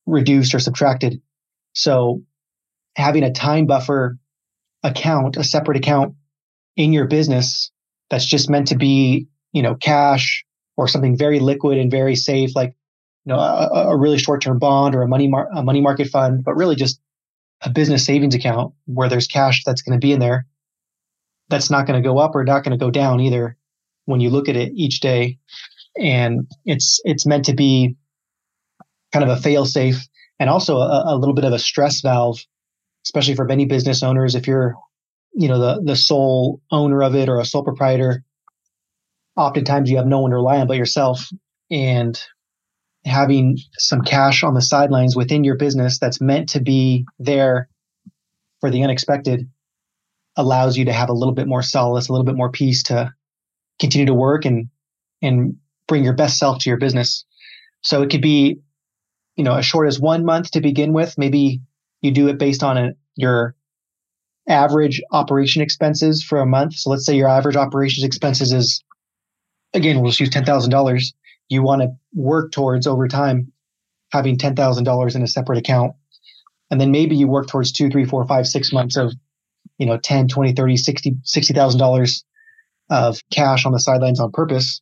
reduced 0.06 0.54
or 0.54 0.58
subtracted. 0.58 1.20
So 1.74 2.22
having 2.96 3.24
a 3.24 3.32
time 3.32 3.66
buffer 3.66 4.16
account, 4.82 5.36
a 5.36 5.44
separate 5.44 5.76
account 5.76 6.14
in 6.76 6.92
your 6.92 7.06
business 7.06 7.70
that's 8.10 8.24
just 8.24 8.48
meant 8.48 8.68
to 8.68 8.76
be, 8.76 9.26
you 9.52 9.62
know, 9.62 9.74
cash 9.74 10.44
or 10.76 10.88
something 10.88 11.16
very 11.16 11.40
liquid 11.40 11.78
and 11.78 11.90
very 11.90 12.14
safe, 12.14 12.54
like, 12.54 12.74
you 13.24 13.32
know, 13.32 13.38
a, 13.38 13.88
a 13.90 13.96
really 13.96 14.18
short-term 14.18 14.58
bond 14.58 14.94
or 14.94 15.02
a 15.02 15.08
money 15.08 15.28
mar- 15.28 15.50
a 15.54 15.62
money 15.62 15.80
market 15.80 16.08
fund, 16.08 16.44
but 16.44 16.54
really 16.54 16.76
just 16.76 17.00
a 17.62 17.70
business 17.70 18.04
savings 18.04 18.34
account 18.34 18.72
where 18.86 19.08
there's 19.08 19.26
cash 19.26 19.64
that's 19.64 19.82
going 19.82 19.98
to 19.98 20.04
be 20.04 20.12
in 20.12 20.20
there. 20.20 20.46
That's 21.48 21.70
not 21.70 21.86
going 21.86 22.00
to 22.00 22.08
go 22.08 22.18
up 22.18 22.34
or 22.34 22.44
not 22.44 22.62
going 22.62 22.78
to 22.78 22.82
go 22.82 22.90
down 22.90 23.20
either 23.20 23.56
when 24.04 24.20
you 24.20 24.30
look 24.30 24.48
at 24.48 24.56
it 24.56 24.72
each 24.74 25.00
day. 25.00 25.38
And 25.98 26.46
it's 26.64 27.00
it's 27.04 27.26
meant 27.26 27.46
to 27.46 27.54
be 27.54 27.96
kind 29.12 29.28
of 29.28 29.36
a 29.36 29.40
fail 29.40 29.66
safe 29.66 30.06
and 30.38 30.48
also 30.48 30.76
a, 30.76 31.14
a 31.14 31.16
little 31.16 31.34
bit 31.34 31.44
of 31.44 31.52
a 31.52 31.58
stress 31.58 32.00
valve 32.00 32.38
especially 33.08 33.34
for 33.34 33.46
many 33.46 33.64
business 33.64 34.02
owners, 34.02 34.34
if 34.34 34.46
you're, 34.46 34.74
you 35.32 35.48
know, 35.48 35.58
the, 35.58 35.80
the 35.82 35.96
sole 35.96 36.60
owner 36.70 37.02
of 37.02 37.14
it 37.14 37.30
or 37.30 37.40
a 37.40 37.44
sole 37.44 37.64
proprietor, 37.64 38.22
oftentimes 39.34 39.90
you 39.90 39.96
have 39.96 40.06
no 40.06 40.20
one 40.20 40.30
to 40.30 40.36
rely 40.36 40.58
on 40.58 40.66
but 40.66 40.76
yourself. 40.76 41.26
And 41.70 42.20
having 43.06 43.58
some 43.78 44.02
cash 44.02 44.42
on 44.42 44.52
the 44.52 44.60
sidelines 44.60 45.16
within 45.16 45.42
your 45.42 45.56
business 45.56 45.98
that's 45.98 46.20
meant 46.20 46.50
to 46.50 46.60
be 46.60 47.06
there 47.18 47.70
for 48.60 48.70
the 48.70 48.82
unexpected 48.82 49.48
allows 50.36 50.76
you 50.76 50.84
to 50.84 50.92
have 50.92 51.08
a 51.08 51.14
little 51.14 51.34
bit 51.34 51.48
more 51.48 51.62
solace, 51.62 52.08
a 52.08 52.12
little 52.12 52.26
bit 52.26 52.36
more 52.36 52.50
peace 52.50 52.82
to 52.84 53.10
continue 53.80 54.06
to 54.06 54.14
work 54.14 54.44
and 54.44 54.68
and 55.22 55.56
bring 55.86 56.04
your 56.04 56.12
best 56.12 56.38
self 56.38 56.58
to 56.58 56.68
your 56.68 56.78
business. 56.78 57.24
So 57.80 58.02
it 58.02 58.10
could 58.10 58.20
be, 58.20 58.58
you 59.36 59.44
know, 59.44 59.54
as 59.54 59.64
short 59.64 59.88
as 59.88 59.98
one 59.98 60.24
month 60.24 60.50
to 60.50 60.60
begin 60.60 60.92
with, 60.92 61.16
maybe 61.16 61.62
you 62.00 62.10
do 62.10 62.28
it 62.28 62.38
based 62.38 62.62
on 62.62 62.78
a, 62.78 62.90
your 63.16 63.54
average 64.48 65.02
operation 65.12 65.62
expenses 65.62 66.22
for 66.22 66.40
a 66.40 66.46
month. 66.46 66.74
So 66.74 66.90
let's 66.90 67.04
say 67.04 67.16
your 67.16 67.28
average 67.28 67.56
operations 67.56 68.04
expenses 68.04 68.52
is, 68.52 68.82
again, 69.74 70.00
we'll 70.00 70.10
just 70.10 70.20
use 70.20 70.30
$10,000. 70.30 71.12
You 71.48 71.62
want 71.62 71.82
to 71.82 71.88
work 72.14 72.52
towards 72.52 72.86
over 72.86 73.08
time 73.08 73.52
having 74.12 74.38
$10,000 74.38 75.16
in 75.16 75.22
a 75.22 75.26
separate 75.26 75.58
account. 75.58 75.94
And 76.70 76.80
then 76.80 76.90
maybe 76.90 77.16
you 77.16 77.28
work 77.28 77.48
towards 77.48 77.72
two, 77.72 77.90
three, 77.90 78.04
four, 78.04 78.26
five, 78.26 78.46
six 78.46 78.72
months 78.72 78.96
of 78.96 79.12
you 79.78 79.86
know, 79.86 79.96
10, 79.96 80.28
20, 80.28 80.52
30, 80.52 80.76
60, 80.76 81.12
$60,000 81.24 82.24
of 82.90 83.20
cash 83.32 83.64
on 83.64 83.72
the 83.72 83.80
sidelines 83.80 84.20
on 84.20 84.32
purpose 84.32 84.80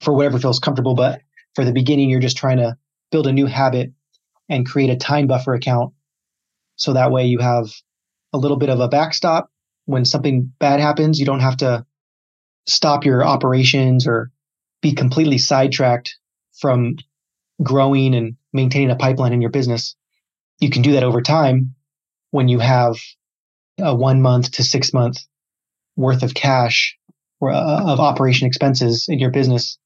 for 0.00 0.14
whatever 0.14 0.38
feels 0.38 0.58
comfortable. 0.58 0.94
But 0.94 1.20
for 1.54 1.64
the 1.64 1.72
beginning, 1.72 2.10
you're 2.10 2.20
just 2.20 2.36
trying 2.36 2.56
to 2.56 2.76
build 3.10 3.26
a 3.26 3.32
new 3.32 3.46
habit 3.46 3.92
and 4.48 4.66
create 4.66 4.90
a 4.90 4.96
time 4.96 5.26
buffer 5.26 5.54
account. 5.54 5.92
So 6.76 6.94
that 6.94 7.10
way 7.10 7.26
you 7.26 7.38
have 7.38 7.66
a 8.32 8.38
little 8.38 8.56
bit 8.56 8.70
of 8.70 8.80
a 8.80 8.88
backstop 8.88 9.50
when 9.84 10.04
something 10.04 10.52
bad 10.58 10.80
happens. 10.80 11.18
You 11.18 11.26
don't 11.26 11.40
have 11.40 11.58
to 11.58 11.84
stop 12.66 13.04
your 13.04 13.24
operations 13.24 14.06
or 14.06 14.30
be 14.80 14.92
completely 14.92 15.38
sidetracked 15.38 16.16
from 16.58 16.96
growing 17.62 18.14
and 18.14 18.36
maintaining 18.52 18.90
a 18.90 18.96
pipeline 18.96 19.32
in 19.32 19.40
your 19.40 19.50
business. 19.50 19.96
You 20.60 20.70
can 20.70 20.82
do 20.82 20.92
that 20.92 21.04
over 21.04 21.22
time 21.22 21.74
when 22.30 22.48
you 22.48 22.58
have 22.58 22.96
a 23.80 23.94
one 23.94 24.22
month 24.22 24.52
to 24.52 24.64
six 24.64 24.92
month 24.92 25.18
worth 25.96 26.22
of 26.22 26.34
cash 26.34 26.96
or 27.40 27.50
uh, 27.50 27.84
of 27.84 28.00
operation 28.00 28.46
expenses 28.46 29.06
in 29.08 29.18
your 29.18 29.30
business. 29.30 29.78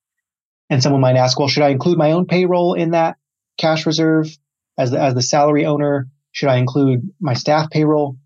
And 0.68 0.82
someone 0.82 1.00
might 1.00 1.16
ask, 1.16 1.38
well, 1.38 1.48
should 1.48 1.62
I 1.62 1.68
include 1.68 1.98
my 1.98 2.12
own 2.12 2.26
payroll 2.26 2.74
in 2.74 2.90
that 2.90 3.16
cash 3.56 3.86
reserve 3.86 4.36
as 4.76 4.90
the, 4.90 5.00
as 5.00 5.14
the 5.14 5.22
salary 5.22 5.64
owner? 5.64 6.08
Should 6.36 6.50
I 6.50 6.56
include 6.56 7.00
my 7.18 7.32
staff 7.32 7.70
payroll? 7.70 8.18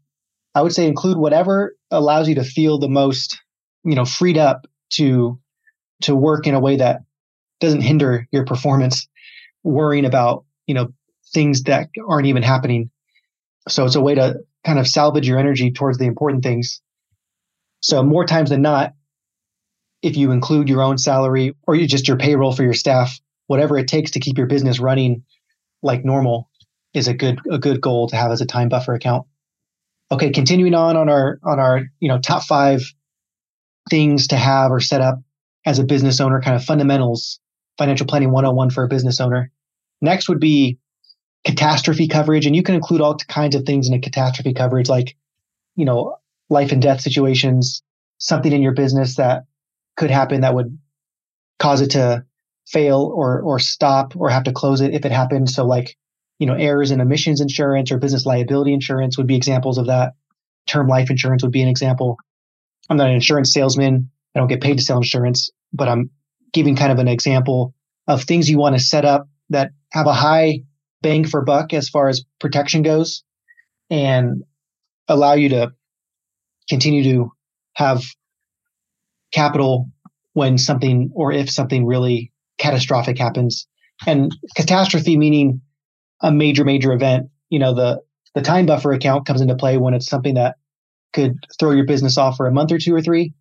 I 0.57 0.63
would 0.63 0.73
say 0.73 0.89
include 0.89 1.17
whatever 1.17 1.77
allows 1.93 2.29
you 2.29 2.35
to 2.35 2.43
feel 2.43 2.77
the 2.77 2.89
most, 2.89 3.41
you 3.85 3.95
know, 3.95 4.05
freed 4.05 4.37
up 4.37 4.67
to 4.95 5.39
to 6.03 6.17
work 6.17 6.49
in 6.49 6.57
a 6.57 6.61
way 6.61 6.75
that 6.75 7.03
doesn't 7.61 7.83
hinder 7.83 8.27
your 8.33 8.45
performance, 8.45 9.07
worrying 9.63 10.05
about, 10.05 10.45
you 10.67 10.75
know, 10.75 10.89
things 11.33 11.63
that 11.65 11.89
aren't 12.09 12.27
even 12.27 12.43
happening. 12.43 12.91
So 13.69 13.85
it's 13.85 13.95
a 13.95 14.01
way 14.01 14.17
to 14.17 14.41
kind 14.67 14.81
of 14.81 14.89
salvage 14.89 15.29
your 15.29 15.39
energy 15.39 15.71
towards 15.71 15.99
the 15.99 16.07
important 16.07 16.43
things. 16.43 16.83
So 17.79 18.03
more 18.03 18.27
times 18.27 18.51
than 18.51 18.63
not, 18.63 18.95
if 20.03 20.17
you 20.17 20.33
include 20.33 20.69
your 20.69 20.83
own 20.83 20.99
salary 20.99 21.55
or 21.65 21.77
you 21.77 21.87
just 21.87 22.09
your 22.09 22.17
payroll 22.17 22.57
for 22.57 22.65
your 22.65 22.75
staff, 22.75 23.21
whatever 23.47 23.79
it 23.79 23.87
takes 23.87 24.11
to 24.13 24.21
keep 24.21 24.37
your 24.37 24.49
business 24.49 24.81
running 24.81 25.23
like 25.81 26.05
normal 26.05 26.50
is 26.95 27.09
a 27.09 27.15
good 27.15 27.41
a 27.51 27.59
good 27.59 27.81
goal 27.81 28.09
to 28.09 28.17
have 28.17 28.31
as 28.31 28.41
a 28.41 28.47
time 28.47 28.69
buffer 28.69 28.95
account. 28.95 29.27
Okay, 30.13 30.31
continuing 30.31 30.75
on 30.75 30.97
on 30.97 31.09
our 31.09 31.39
on 31.43 31.59
our 31.59 31.83
you 32.01 32.09
know 32.09 32.19
top 32.19 32.43
five 32.45 32.83
things 33.89 34.29
to 34.29 34.37
have 34.37 34.71
or 34.71 34.81
set 34.81 35.01
up 35.01 35.21
as 35.65 35.79
a 35.79 35.85
business 35.85 36.21
owner, 36.21 36.41
kind 36.41 36.57
of 36.57 36.65
fundamentals, 36.65 37.39
financial 37.79 38.07
planning 38.07 38.31
101 38.31 38.71
for 38.71 38.85
a 38.85 38.89
business 38.89 39.21
owner. 39.21 39.51
Next 40.01 40.29
would 40.29 40.41
be 40.41 40.79
catastrophe 41.45 42.09
coverage, 42.09 42.47
and 42.47 42.57
you 42.57 42.63
can 42.63 42.75
include 42.75 43.01
all 43.01 43.17
kinds 43.17 43.55
of 43.55 43.65
things 43.65 43.89
in 43.89 43.95
a 43.95 44.01
catastrophe 44.01 44.55
coverage, 44.55 44.89
like 44.89 45.17
you 45.77 45.85
know 45.85 46.17
life 46.49 46.73
and 46.73 46.83
death 46.83 47.01
situations, 47.01 47.83
something 48.19 48.53
in 48.53 48.63
your 48.63 48.75
business 48.75 49.17
that 49.17 49.45
could 49.97 50.11
happen 50.11 50.41
that 50.41 50.55
would 50.55 50.77
cause 51.59 51.81
it 51.81 51.91
to 51.91 52.25
fail 52.67 53.13
or 53.15 53.41
or 53.41 53.59
stop 53.59 54.15
or 54.17 54.31
have 54.31 54.45
to 54.45 54.53
close 54.53 54.81
it 54.81 54.95
if 54.95 55.05
it 55.05 55.13
happens. 55.13 55.55
So 55.55 55.65
like 55.65 55.97
you 56.41 56.47
know, 56.47 56.55
errors 56.55 56.91
and 56.91 57.03
omissions 57.03 57.41
insurance 57.41 57.93
or 57.93 57.99
business 57.99 58.25
liability 58.25 58.73
insurance 58.73 59.19
would 59.19 59.27
be 59.27 59.37
examples 59.37 59.77
of 59.77 59.87
that. 59.87 60.15
Term 60.67 60.89
life 60.89 61.11
insurance 61.11 61.43
would 61.43 61.53
be 61.53 61.61
an 61.63 61.69
example. 61.69 62.17
I'm 62.89 62.97
not 62.97 63.09
an 63.09 63.15
insurance 63.15 63.53
salesman. 63.53 64.11
I 64.35 64.39
don't 64.39 64.49
get 64.49 64.63
paid 64.63 64.79
to 64.79 64.83
sell 64.83 64.97
insurance, 64.97 65.51
but 65.73 65.87
I'm 65.87 66.11
giving 66.53 66.77
kind 66.77 66.91
of 66.91 66.99
an 66.99 67.09
example 67.09 67.75
of 68.09 68.25
things 68.25 68.49
you 68.49 68.59
want 68.59 68.75
to 68.75 68.83
set 68.83 69.05
up 69.05 69.29
that 69.51 69.73
have 69.91 70.07
a 70.07 70.15
high 70.15 70.61
bang 71.03 71.27
for 71.27 71.43
buck 71.43 71.75
as 71.75 71.91
far 71.91 72.09
as 72.09 72.25
protection 72.39 72.83
goes 72.83 73.23
and 73.91 74.43
allow 75.09 75.35
you 75.35 75.51
to 75.51 75.73
continue 76.71 77.03
to 77.05 77.33
have 77.75 78.03
capital 79.31 79.91
when 80.33 80.57
something 80.57 81.11
or 81.15 81.33
if 81.33 81.51
something 81.51 81.85
really 81.85 82.33
catastrophic 82.57 83.19
happens. 83.19 83.67
And 84.07 84.35
catastrophe 84.57 85.19
meaning 85.19 85.61
a 86.21 86.33
major, 86.33 86.65
major 86.65 86.93
event, 86.93 87.31
you 87.49 87.59
know, 87.59 87.75
the, 87.75 88.01
the 88.35 88.43
time 88.43 88.67
buffer 88.67 88.93
account 88.93 89.27
comes 89.27 89.41
into 89.41 89.57
play 89.57 89.77
when 89.77 89.95
it's 89.95 90.07
something 90.07 90.35
that 90.35 90.57
could 91.13 91.39
throw 91.59 91.73
your 91.73 91.87
business 91.87 92.17
off 92.17 92.37
for 92.37 92.47
a 92.47 92.53
month 92.53 92.73
or 92.73 92.79
two 92.79 92.95
or 92.95 93.03
three. 93.03 93.35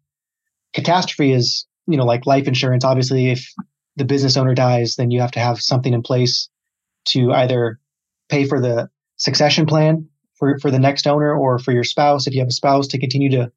Catastrophe 0.74 1.32
is, 1.32 1.66
you 1.88 1.98
know, 1.98 2.06
like 2.06 2.26
life 2.26 2.48
insurance. 2.48 2.84
Obviously, 2.84 3.30
if 3.30 3.52
the 3.96 4.06
business 4.06 4.38
owner 4.38 4.56
dies, 4.56 4.96
then 4.96 5.12
you 5.12 5.22
have 5.22 5.32
to 5.32 5.40
have 5.40 5.62
something 5.62 5.94
in 5.94 6.02
place 6.02 6.50
to 7.06 7.32
either 7.34 7.80
pay 8.30 8.46
for 8.46 8.60
the 8.60 8.90
succession 9.18 9.66
plan 9.66 10.08
for, 10.36 10.58
for 10.60 10.72
the 10.72 10.80
next 10.80 11.06
owner 11.06 11.36
or 11.36 11.60
for 11.60 11.72
your 11.72 11.84
spouse, 11.84 12.26
if 12.26 12.34
you 12.34 12.40
have 12.40 12.48
a 12.48 12.54
spouse, 12.54 12.88
to 12.88 13.00
continue 13.00 13.30
to 13.32 13.52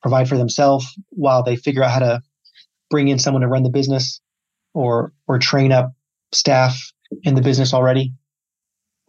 provide 0.00 0.28
for 0.28 0.38
themselves 0.38 0.86
while 1.10 1.42
they 1.42 1.56
figure 1.56 1.82
out 1.82 1.90
how 1.90 1.98
to 1.98 2.22
bring 2.90 3.08
in 3.08 3.18
someone 3.18 3.42
to 3.42 3.48
run 3.48 3.62
the 3.62 3.70
business 3.70 4.20
or 4.74 5.12
or 5.26 5.38
train 5.38 5.72
up 5.72 5.92
staff 6.32 6.92
in 7.22 7.34
the 7.34 7.42
business 7.42 7.72
already. 7.72 8.12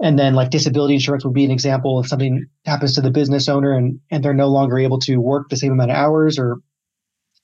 And 0.01 0.19
then 0.19 0.35
like 0.35 0.49
disability 0.49 0.95
insurance 0.95 1.23
would 1.23 1.33
be 1.33 1.45
an 1.45 1.51
example 1.51 1.99
if 1.99 2.07
something 2.07 2.47
happens 2.65 2.93
to 2.95 3.01
the 3.01 3.11
business 3.11 3.47
owner 3.47 3.71
and, 3.71 3.99
and 4.11 4.23
they're 4.23 4.33
no 4.33 4.49
longer 4.49 4.77
able 4.77 4.99
to 4.99 5.17
work 5.17 5.49
the 5.49 5.55
same 5.55 5.71
amount 5.71 5.91
of 5.91 5.97
hours 5.97 6.37
or 6.37 6.57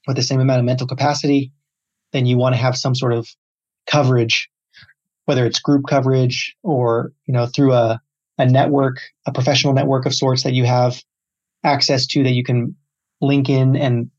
with 0.08 0.18
the 0.18 0.24
same 0.24 0.42
amount 0.42 0.60
of 0.60 0.66
mental 0.66 0.88
capacity, 0.88 1.54
then 2.12 2.26
you 2.26 2.38
want 2.38 2.54
to 2.54 2.62
have 2.62 2.76
some 2.76 2.94
sort 2.94 3.14
of 3.14 3.28
coverage, 3.88 4.50
whether 5.26 5.46
it's 5.46 5.60
group 5.60 5.86
coverage 5.88 6.56
or, 6.64 7.14
you 7.26 7.34
know, 7.34 7.46
through 7.46 7.74
a, 7.74 8.02
a 8.38 8.46
network, 8.46 8.98
a 9.26 9.32
professional 9.32 9.74
network 9.74 10.06
of 10.06 10.14
sorts 10.14 10.44
that 10.44 10.54
you 10.54 10.66
have 10.66 11.02
access 11.64 12.06
to 12.08 12.24
that 12.24 12.32
you 12.32 12.44
can 12.44 12.76
link 13.22 13.50
in 13.50 13.76
and 13.76 14.10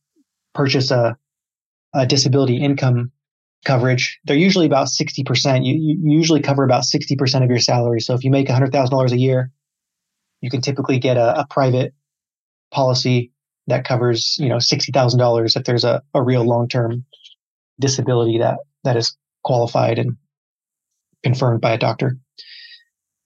purchase 0.55 0.91
a, 0.91 1.17
a 1.95 2.07
disability 2.07 2.57
income 2.63 3.11
coverage, 3.65 4.19
they're 4.25 4.37
usually 4.37 4.67
about 4.67 4.89
60%. 4.89 5.65
You, 5.65 5.75
you 5.75 6.17
usually 6.17 6.41
cover 6.41 6.65
about 6.65 6.85
60% 6.85 7.45
of 7.45 7.51
your 7.51 7.59
salary. 7.59 8.01
So 8.01 8.15
if 8.15 8.25
you 8.25 8.31
make 8.31 8.49
$100,000 8.49 9.13
a 9.13 9.19
year, 9.19 9.51
you 10.41 10.51
can 10.51 10.61
typically 10.61 10.99
get 10.99 11.17
a, 11.17 11.41
a 11.41 11.47
private 11.49 11.95
policy 12.73 13.31
that 13.69 13.85
covers, 13.85 14.37
you 14.39 14.49
know, 14.49 14.57
$60,000 14.57 15.57
if 15.57 15.65
there's 15.65 15.85
a, 15.85 16.03
a 16.15 16.23
real 16.23 16.43
long-term 16.43 17.05
disability 17.79 18.39
that, 18.39 18.59
that 18.85 18.97
is 18.97 19.17
qualified 19.45 19.99
and 19.99 20.17
confirmed 21.23 21.61
by 21.61 21.73
a 21.73 21.79
doctor. 21.79 22.19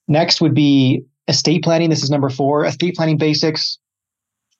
Next 0.07 0.39
would 0.41 0.53
be 0.53 1.03
estate 1.27 1.63
planning. 1.63 1.89
This 1.89 2.03
is 2.03 2.11
number 2.11 2.29
four, 2.29 2.65
estate 2.65 2.95
planning 2.95 3.17
basics. 3.17 3.79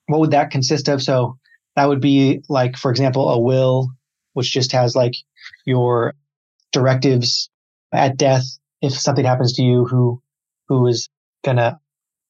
What 0.07 0.19
would 0.19 0.31
that 0.31 0.51
consist 0.51 0.87
of? 0.87 1.01
So 1.01 1.37
that 1.75 1.87
would 1.87 2.01
be 2.01 2.41
like, 2.49 2.75
for 2.75 2.89
example, 2.89 3.29
a 3.29 3.39
will, 3.39 3.89
which 4.33 4.51
just 4.51 4.71
has 4.71 4.95
like 4.95 5.15
your 5.65 6.13
directives 6.71 7.49
at 7.91 8.17
death 8.17 8.45
if 8.81 8.93
something 8.93 9.25
happens 9.25 9.53
to 9.53 9.63
you 9.63 9.85
who 9.85 10.21
who 10.67 10.87
is 10.87 11.09
gonna 11.43 11.79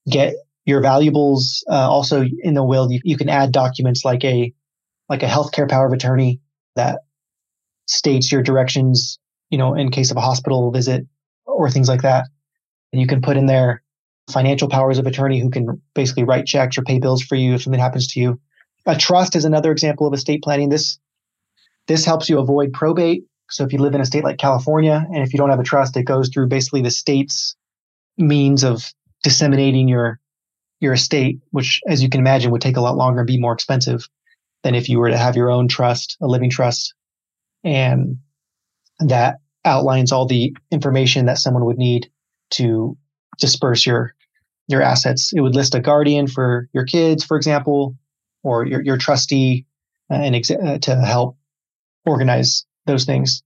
get 0.09 0.35
your 0.65 0.81
valuables 0.81 1.63
uh, 1.69 1.89
also 1.89 2.23
in 2.41 2.53
the 2.53 2.63
will 2.63 2.91
you, 2.91 2.99
you 3.03 3.17
can 3.17 3.29
add 3.29 3.51
documents 3.51 4.05
like 4.05 4.23
a 4.23 4.53
like 5.09 5.23
a 5.23 5.27
healthcare 5.27 5.69
power 5.69 5.87
of 5.87 5.93
attorney 5.93 6.39
that 6.75 6.99
states 7.87 8.31
your 8.31 8.43
directions 8.43 9.17
you 9.49 9.57
know 9.57 9.73
in 9.73 9.91
case 9.91 10.11
of 10.11 10.17
a 10.17 10.21
hospital 10.21 10.71
visit 10.71 11.05
or 11.57 11.69
things 11.69 11.89
like 11.89 12.03
that. 12.03 12.25
And 12.93 13.01
you 13.01 13.07
can 13.07 13.21
put 13.21 13.35
in 13.35 13.47
there 13.47 13.81
financial 14.31 14.69
powers 14.69 14.99
of 14.99 15.07
attorney 15.07 15.39
who 15.39 15.49
can 15.49 15.81
basically 15.95 16.23
write 16.23 16.45
checks 16.45 16.77
or 16.77 16.83
pay 16.83 16.99
bills 16.99 17.23
for 17.23 17.35
you 17.35 17.55
if 17.55 17.63
something 17.63 17.79
happens 17.79 18.07
to 18.07 18.19
you. 18.19 18.39
A 18.85 18.95
trust 18.95 19.35
is 19.35 19.45
another 19.45 19.71
example 19.71 20.07
of 20.07 20.13
estate 20.13 20.43
planning. 20.43 20.69
This 20.69 20.99
this 21.87 22.05
helps 22.05 22.29
you 22.29 22.39
avoid 22.39 22.73
probate. 22.73 23.23
So 23.49 23.63
if 23.63 23.71
you 23.71 23.79
live 23.79 23.95
in 23.95 24.01
a 24.01 24.05
state 24.05 24.23
like 24.23 24.37
California, 24.37 25.05
and 25.13 25.23
if 25.23 25.33
you 25.33 25.37
don't 25.37 25.49
have 25.49 25.59
a 25.59 25.63
trust, 25.63 25.95
it 25.97 26.03
goes 26.03 26.29
through 26.29 26.47
basically 26.47 26.81
the 26.81 26.91
state's 26.91 27.55
means 28.17 28.63
of 28.63 28.93
disseminating 29.23 29.87
your 29.87 30.19
your 30.79 30.93
estate, 30.93 31.39
which, 31.51 31.81
as 31.87 32.03
you 32.03 32.09
can 32.09 32.19
imagine, 32.19 32.51
would 32.51 32.61
take 32.61 32.77
a 32.77 32.81
lot 32.81 32.95
longer 32.95 33.21
and 33.21 33.27
be 33.27 33.39
more 33.39 33.53
expensive 33.53 34.07
than 34.63 34.75
if 34.75 34.89
you 34.89 34.99
were 34.99 35.09
to 35.09 35.17
have 35.17 35.35
your 35.35 35.49
own 35.49 35.67
trust, 35.67 36.17
a 36.21 36.27
living 36.27 36.49
trust, 36.49 36.93
and 37.63 38.17
that 38.99 39.37
outlines 39.65 40.11
all 40.11 40.25
the 40.25 40.55
information 40.71 41.25
that 41.25 41.37
someone 41.37 41.65
would 41.65 41.77
need 41.77 42.09
to 42.51 42.97
disperse 43.39 43.85
your 43.85 44.13
your 44.67 44.81
assets. 44.81 45.31
It 45.33 45.41
would 45.41 45.55
list 45.55 45.73
a 45.75 45.79
guardian 45.79 46.27
for 46.27 46.67
your 46.73 46.85
kids, 46.85 47.23
for 47.23 47.37
example, 47.37 47.95
or 48.43 48.65
your 48.65 48.81
your 48.81 48.97
trustee, 48.97 49.65
uh, 50.11 50.15
and 50.15 50.35
exa- 50.35 50.63
uh, 50.63 50.79
to 50.79 50.95
help 50.97 51.37
organize 52.07 52.65
those 52.85 53.05
things. 53.05 53.43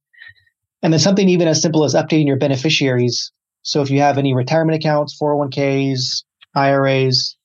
And 0.82 0.92
then 0.92 1.00
something 1.00 1.30
even 1.30 1.48
as 1.48 1.62
simple 1.62 1.84
as 1.84 1.94
updating 1.94 2.28
your 2.28 2.38
beneficiaries. 2.38 3.32
So 3.64 3.82
if 3.82 3.92
you 3.92 4.00
have 4.00 4.18
any 4.18 4.34
retirement 4.34 4.76
accounts, 4.76 5.18
401ks, 5.22 6.24
IRAs, 6.56 7.38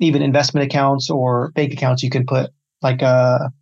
even 0.00 0.22
investment 0.22 0.64
accounts 0.66 1.10
or 1.10 1.50
bank 1.54 1.72
accounts, 1.72 2.02
you 2.02 2.10
can 2.10 2.24
put 2.26 2.50
like 2.82 3.02
a, 3.02 3.52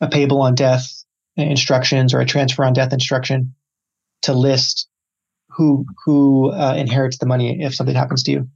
a 0.00 0.08
payable 0.08 0.40
on 0.40 0.54
death 0.54 1.04
instructions 1.36 2.14
or 2.14 2.20
a 2.20 2.26
transfer 2.26 2.64
on 2.64 2.72
death 2.72 2.92
instruction 2.92 3.54
to 4.22 4.32
list 4.32 4.88
who 5.50 5.84
who 6.04 6.50
uh, 6.50 6.74
inherits 6.76 7.18
the 7.18 7.26
money 7.26 7.62
if 7.62 7.74
something 7.74 7.94
happens 7.94 8.22
to 8.22 8.30
you. 8.30 8.48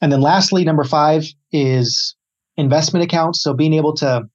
And 0.00 0.12
then 0.12 0.20
lastly, 0.20 0.64
number 0.64 0.84
five 0.84 1.24
is 1.50 2.14
investment 2.56 3.04
accounts. 3.04 3.42
So 3.42 3.52
being 3.52 3.74
able 3.74 3.94
to 3.96 4.28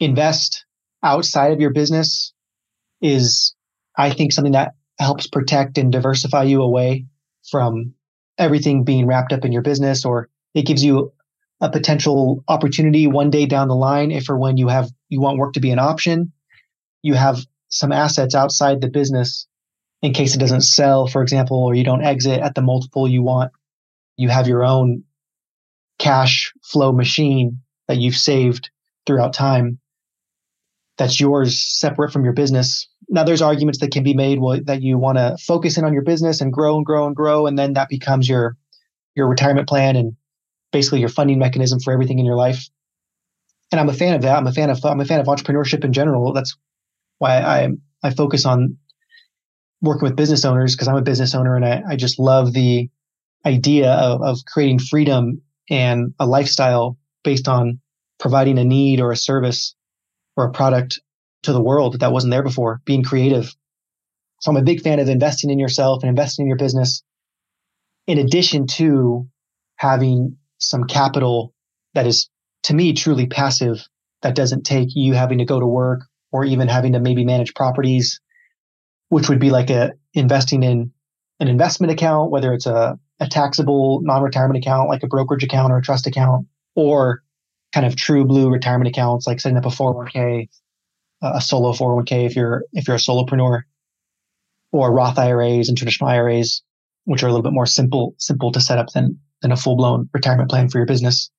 invest 0.00 0.64
outside 1.02 1.52
of 1.52 1.60
your 1.60 1.72
business 1.72 2.32
is, 3.00 3.54
I 3.96 4.10
think, 4.10 4.32
something 4.32 4.52
that 4.52 4.74
helps 4.98 5.26
protect 5.26 5.78
and 5.78 5.92
diversify 5.92 6.44
you 6.44 6.62
away 6.62 7.06
from 7.50 7.94
everything 8.36 8.84
being 8.84 9.06
wrapped 9.06 9.32
up 9.32 9.44
in 9.44 9.52
your 9.52 9.62
business, 9.62 10.04
or 10.04 10.28
it 10.54 10.66
gives 10.66 10.84
you 10.84 11.12
a 11.60 11.70
potential 11.70 12.44
opportunity 12.48 13.06
one 13.06 13.30
day 13.30 13.46
down 13.46 13.68
the 13.68 13.74
line 13.74 14.10
if 14.10 14.28
or 14.28 14.38
when 14.38 14.56
you 14.56 14.68
have 14.68 14.90
you 15.08 15.20
want 15.20 15.38
work 15.38 15.54
to 15.54 15.60
be 15.60 15.70
an 15.70 15.78
option. 15.78 16.32
You 17.02 17.14
have 17.14 17.44
some 17.68 17.92
assets 17.92 18.34
outside 18.34 18.80
the 18.80 18.88
business 18.88 19.46
in 20.02 20.12
case 20.12 20.34
it 20.34 20.38
doesn't 20.38 20.62
sell 20.62 21.06
for 21.06 21.22
example 21.22 21.58
or 21.58 21.74
you 21.74 21.84
don't 21.84 22.04
exit 22.04 22.40
at 22.40 22.54
the 22.54 22.62
multiple 22.62 23.08
you 23.08 23.22
want. 23.22 23.52
You 24.16 24.28
have 24.28 24.46
your 24.46 24.64
own 24.64 25.04
cash 25.98 26.52
flow 26.62 26.92
machine 26.92 27.60
that 27.88 27.98
you've 27.98 28.14
saved 28.14 28.70
throughout 29.04 29.32
time 29.32 29.80
that's 30.98 31.18
yours 31.18 31.58
separate 31.58 32.12
from 32.12 32.24
your 32.24 32.32
business 32.34 32.88
now 33.08 33.24
there's 33.24 33.42
arguments 33.42 33.78
that 33.80 33.90
can 33.90 34.02
be 34.02 34.14
made 34.14 34.40
well, 34.40 34.60
that 34.64 34.82
you 34.82 34.98
want 34.98 35.16
to 35.16 35.36
focus 35.46 35.78
in 35.78 35.84
on 35.84 35.92
your 35.92 36.02
business 36.02 36.40
and 36.40 36.52
grow 36.52 36.76
and 36.76 36.84
grow 36.84 37.06
and 37.06 37.16
grow 37.16 37.46
and 37.46 37.58
then 37.58 37.72
that 37.72 37.88
becomes 37.88 38.28
your 38.28 38.56
your 39.14 39.28
retirement 39.28 39.68
plan 39.68 39.96
and 39.96 40.16
basically 40.72 41.00
your 41.00 41.08
funding 41.08 41.38
mechanism 41.38 41.80
for 41.80 41.92
everything 41.92 42.18
in 42.18 42.24
your 42.24 42.36
life. 42.36 42.68
And 43.72 43.80
I'm 43.80 43.88
a 43.88 43.94
fan 43.94 44.14
of 44.14 44.22
that. 44.22 44.36
I'm 44.36 44.46
a 44.46 44.52
fan 44.52 44.70
of 44.70 44.82
I'm 44.84 45.00
a 45.00 45.04
fan 45.04 45.20
of 45.20 45.26
entrepreneurship 45.26 45.84
in 45.84 45.92
general. 45.92 46.32
That's 46.32 46.56
why 47.18 47.38
I 47.38 47.68
I 48.02 48.10
focus 48.10 48.46
on 48.46 48.78
working 49.82 50.04
with 50.04 50.16
business 50.16 50.44
owners 50.44 50.74
because 50.74 50.88
I'm 50.88 50.96
a 50.96 51.02
business 51.02 51.34
owner 51.34 51.56
and 51.56 51.64
I, 51.64 51.82
I 51.90 51.96
just 51.96 52.18
love 52.18 52.52
the 52.52 52.88
idea 53.46 53.92
of, 53.92 54.22
of 54.22 54.38
creating 54.46 54.78
freedom 54.78 55.42
and 55.70 56.14
a 56.18 56.26
lifestyle 56.26 56.96
based 57.22 57.46
on 57.46 57.80
providing 58.18 58.58
a 58.58 58.64
need 58.64 59.00
or 59.00 59.12
a 59.12 59.16
service 59.16 59.74
or 60.38 60.46
a 60.46 60.52
product 60.52 61.00
to 61.42 61.52
the 61.52 61.60
world 61.60 61.98
that 61.98 62.12
wasn't 62.12 62.30
there 62.30 62.44
before, 62.44 62.80
being 62.84 63.02
creative. 63.02 63.52
So 64.40 64.52
I'm 64.52 64.56
a 64.56 64.62
big 64.62 64.82
fan 64.82 65.00
of 65.00 65.08
investing 65.08 65.50
in 65.50 65.58
yourself 65.58 66.02
and 66.02 66.08
investing 66.08 66.44
in 66.44 66.48
your 66.48 66.56
business 66.56 67.02
in 68.06 68.18
addition 68.18 68.68
to 68.68 69.28
having 69.76 70.36
some 70.58 70.84
capital 70.84 71.52
that 71.94 72.06
is 72.06 72.30
to 72.64 72.74
me 72.74 72.92
truly 72.92 73.26
passive 73.26 73.84
that 74.22 74.36
doesn't 74.36 74.62
take 74.62 74.90
you 74.94 75.14
having 75.14 75.38
to 75.38 75.44
go 75.44 75.58
to 75.58 75.66
work 75.66 76.02
or 76.30 76.44
even 76.44 76.68
having 76.68 76.92
to 76.92 77.00
maybe 77.00 77.24
manage 77.24 77.54
properties 77.54 78.20
which 79.08 79.28
would 79.28 79.38
be 79.40 79.50
like 79.50 79.70
a 79.70 79.92
investing 80.14 80.62
in 80.62 80.92
an 81.40 81.48
investment 81.48 81.92
account 81.92 82.30
whether 82.30 82.52
it's 82.52 82.66
a, 82.66 82.98
a 83.20 83.28
taxable 83.28 84.00
non-retirement 84.02 84.58
account 84.58 84.88
like 84.88 85.02
a 85.02 85.08
brokerage 85.08 85.44
account 85.44 85.72
or 85.72 85.78
a 85.78 85.82
trust 85.82 86.06
account 86.06 86.46
or 86.74 87.22
kind 87.72 87.86
of 87.86 87.96
true 87.96 88.24
blue 88.24 88.50
retirement 88.50 88.88
accounts 88.88 89.26
like 89.26 89.40
setting 89.40 89.58
up 89.58 89.66
a 89.66 89.68
401k 89.68 90.48
uh, 91.20 91.32
a 91.34 91.40
solo 91.40 91.72
401k 91.72 92.26
if 92.26 92.36
you're 92.36 92.64
if 92.72 92.86
you're 92.86 92.96
a 92.96 93.00
solopreneur 93.00 93.62
or 94.70 94.92
Roth 94.92 95.18
IRAs 95.18 95.68
and 95.68 95.76
traditional 95.76 96.10
IRAs 96.10 96.62
which 97.04 97.22
are 97.22 97.26
a 97.26 97.30
little 97.30 97.42
bit 97.42 97.52
more 97.52 97.66
simple 97.66 98.14
simple 98.18 98.52
to 98.52 98.60
set 98.60 98.78
up 98.78 98.90
than 98.92 99.18
than 99.42 99.52
a 99.52 99.56
full 99.56 99.76
blown 99.76 100.08
retirement 100.12 100.50
plan 100.50 100.68
for 100.68 100.78
your 100.78 100.86
business. 100.86 101.30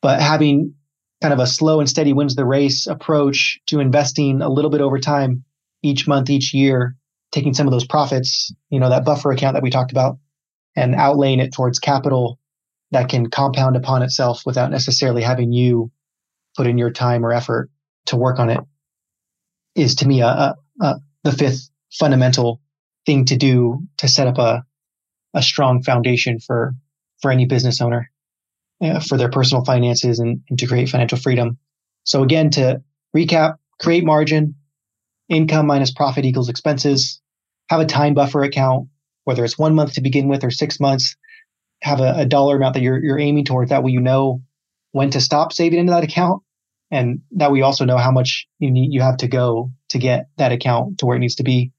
But 0.00 0.20
having 0.20 0.74
kind 1.20 1.32
of 1.32 1.40
a 1.40 1.46
slow 1.46 1.80
and 1.80 1.88
steady 1.88 2.12
wins 2.12 2.34
the 2.34 2.44
race 2.44 2.86
approach 2.86 3.60
to 3.66 3.80
investing 3.80 4.42
a 4.42 4.48
little 4.48 4.70
bit 4.70 4.80
over 4.80 4.98
time 4.98 5.44
each 5.82 6.08
month, 6.08 6.30
each 6.30 6.52
year, 6.52 6.96
taking 7.30 7.54
some 7.54 7.66
of 7.66 7.72
those 7.72 7.86
profits, 7.86 8.52
you 8.70 8.80
know, 8.80 8.88
that 8.88 9.04
buffer 9.04 9.30
account 9.30 9.54
that 9.54 9.62
we 9.62 9.70
talked 9.70 9.92
about 9.92 10.18
and 10.74 10.94
outlaying 10.94 11.40
it 11.40 11.52
towards 11.52 11.78
capital 11.78 12.38
that 12.92 13.08
can 13.08 13.28
compound 13.28 13.76
upon 13.76 14.02
itself 14.02 14.42
without 14.46 14.70
necessarily 14.70 15.22
having 15.22 15.52
you 15.52 15.90
put 16.56 16.66
in 16.66 16.78
your 16.78 16.90
time 16.90 17.24
or 17.24 17.32
effort 17.32 17.70
to 18.06 18.16
work 18.16 18.38
on 18.38 18.50
it 18.50 18.60
is 19.74 19.96
to 19.96 20.06
me 20.06 20.20
a, 20.20 20.26
a, 20.26 20.56
a 20.80 20.94
the 21.24 21.32
fifth 21.32 21.70
fundamental 21.92 22.60
thing 23.06 23.24
to 23.24 23.36
do 23.36 23.82
to 23.98 24.08
set 24.08 24.26
up 24.26 24.38
a, 24.38 24.64
a 25.34 25.42
strong 25.42 25.82
foundation 25.82 26.38
for 26.38 26.74
for 27.20 27.30
any 27.30 27.46
business 27.46 27.80
owner 27.80 28.10
uh, 28.82 29.00
for 29.00 29.16
their 29.16 29.30
personal 29.30 29.64
finances 29.64 30.18
and, 30.18 30.42
and 30.50 30.58
to 30.58 30.66
create 30.66 30.88
financial 30.88 31.18
freedom. 31.18 31.58
So 32.04 32.22
again, 32.22 32.50
to 32.50 32.82
recap, 33.16 33.56
create 33.80 34.04
margin, 34.04 34.56
income 35.28 35.66
minus 35.66 35.92
profit 35.92 36.24
equals 36.24 36.48
expenses, 36.48 37.20
have 37.68 37.80
a 37.80 37.86
time 37.86 38.14
buffer 38.14 38.42
account, 38.42 38.88
whether 39.24 39.44
it's 39.44 39.56
one 39.56 39.74
month 39.76 39.94
to 39.94 40.00
begin 40.00 40.28
with 40.28 40.42
or 40.42 40.50
six 40.50 40.80
months, 40.80 41.16
have 41.82 42.00
a, 42.00 42.14
a 42.18 42.26
dollar 42.26 42.56
amount 42.56 42.74
that 42.74 42.82
you're, 42.82 43.02
you're 43.02 43.18
aiming 43.18 43.44
towards. 43.44 43.70
That 43.70 43.82
way 43.82 43.90
you 43.90 44.00
know 44.00 44.42
when 44.92 45.10
to 45.10 45.20
stop 45.20 45.52
saving 45.52 45.78
into 45.78 45.92
that 45.92 46.04
account. 46.04 46.42
And 46.90 47.22
that 47.32 47.50
we 47.50 47.62
also 47.62 47.84
know 47.86 47.96
how 47.96 48.10
much 48.10 48.46
you 48.58 48.70
need, 48.70 48.92
you 48.92 49.00
have 49.00 49.16
to 49.18 49.28
go 49.28 49.72
to 49.88 49.98
get 49.98 50.28
that 50.36 50.52
account 50.52 50.98
to 50.98 51.06
where 51.06 51.16
it 51.16 51.20
needs 51.20 51.36
to 51.36 51.42
be. 51.42 51.72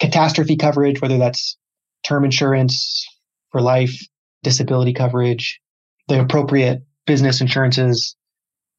Catastrophe 0.00 0.56
coverage, 0.56 1.00
whether 1.00 1.18
that's 1.18 1.58
term 2.04 2.24
insurance 2.24 3.06
for 3.52 3.60
life, 3.60 4.00
disability 4.42 4.94
coverage, 4.94 5.60
the 6.08 6.20
appropriate 6.20 6.82
business 7.06 7.40
insurances, 7.40 8.16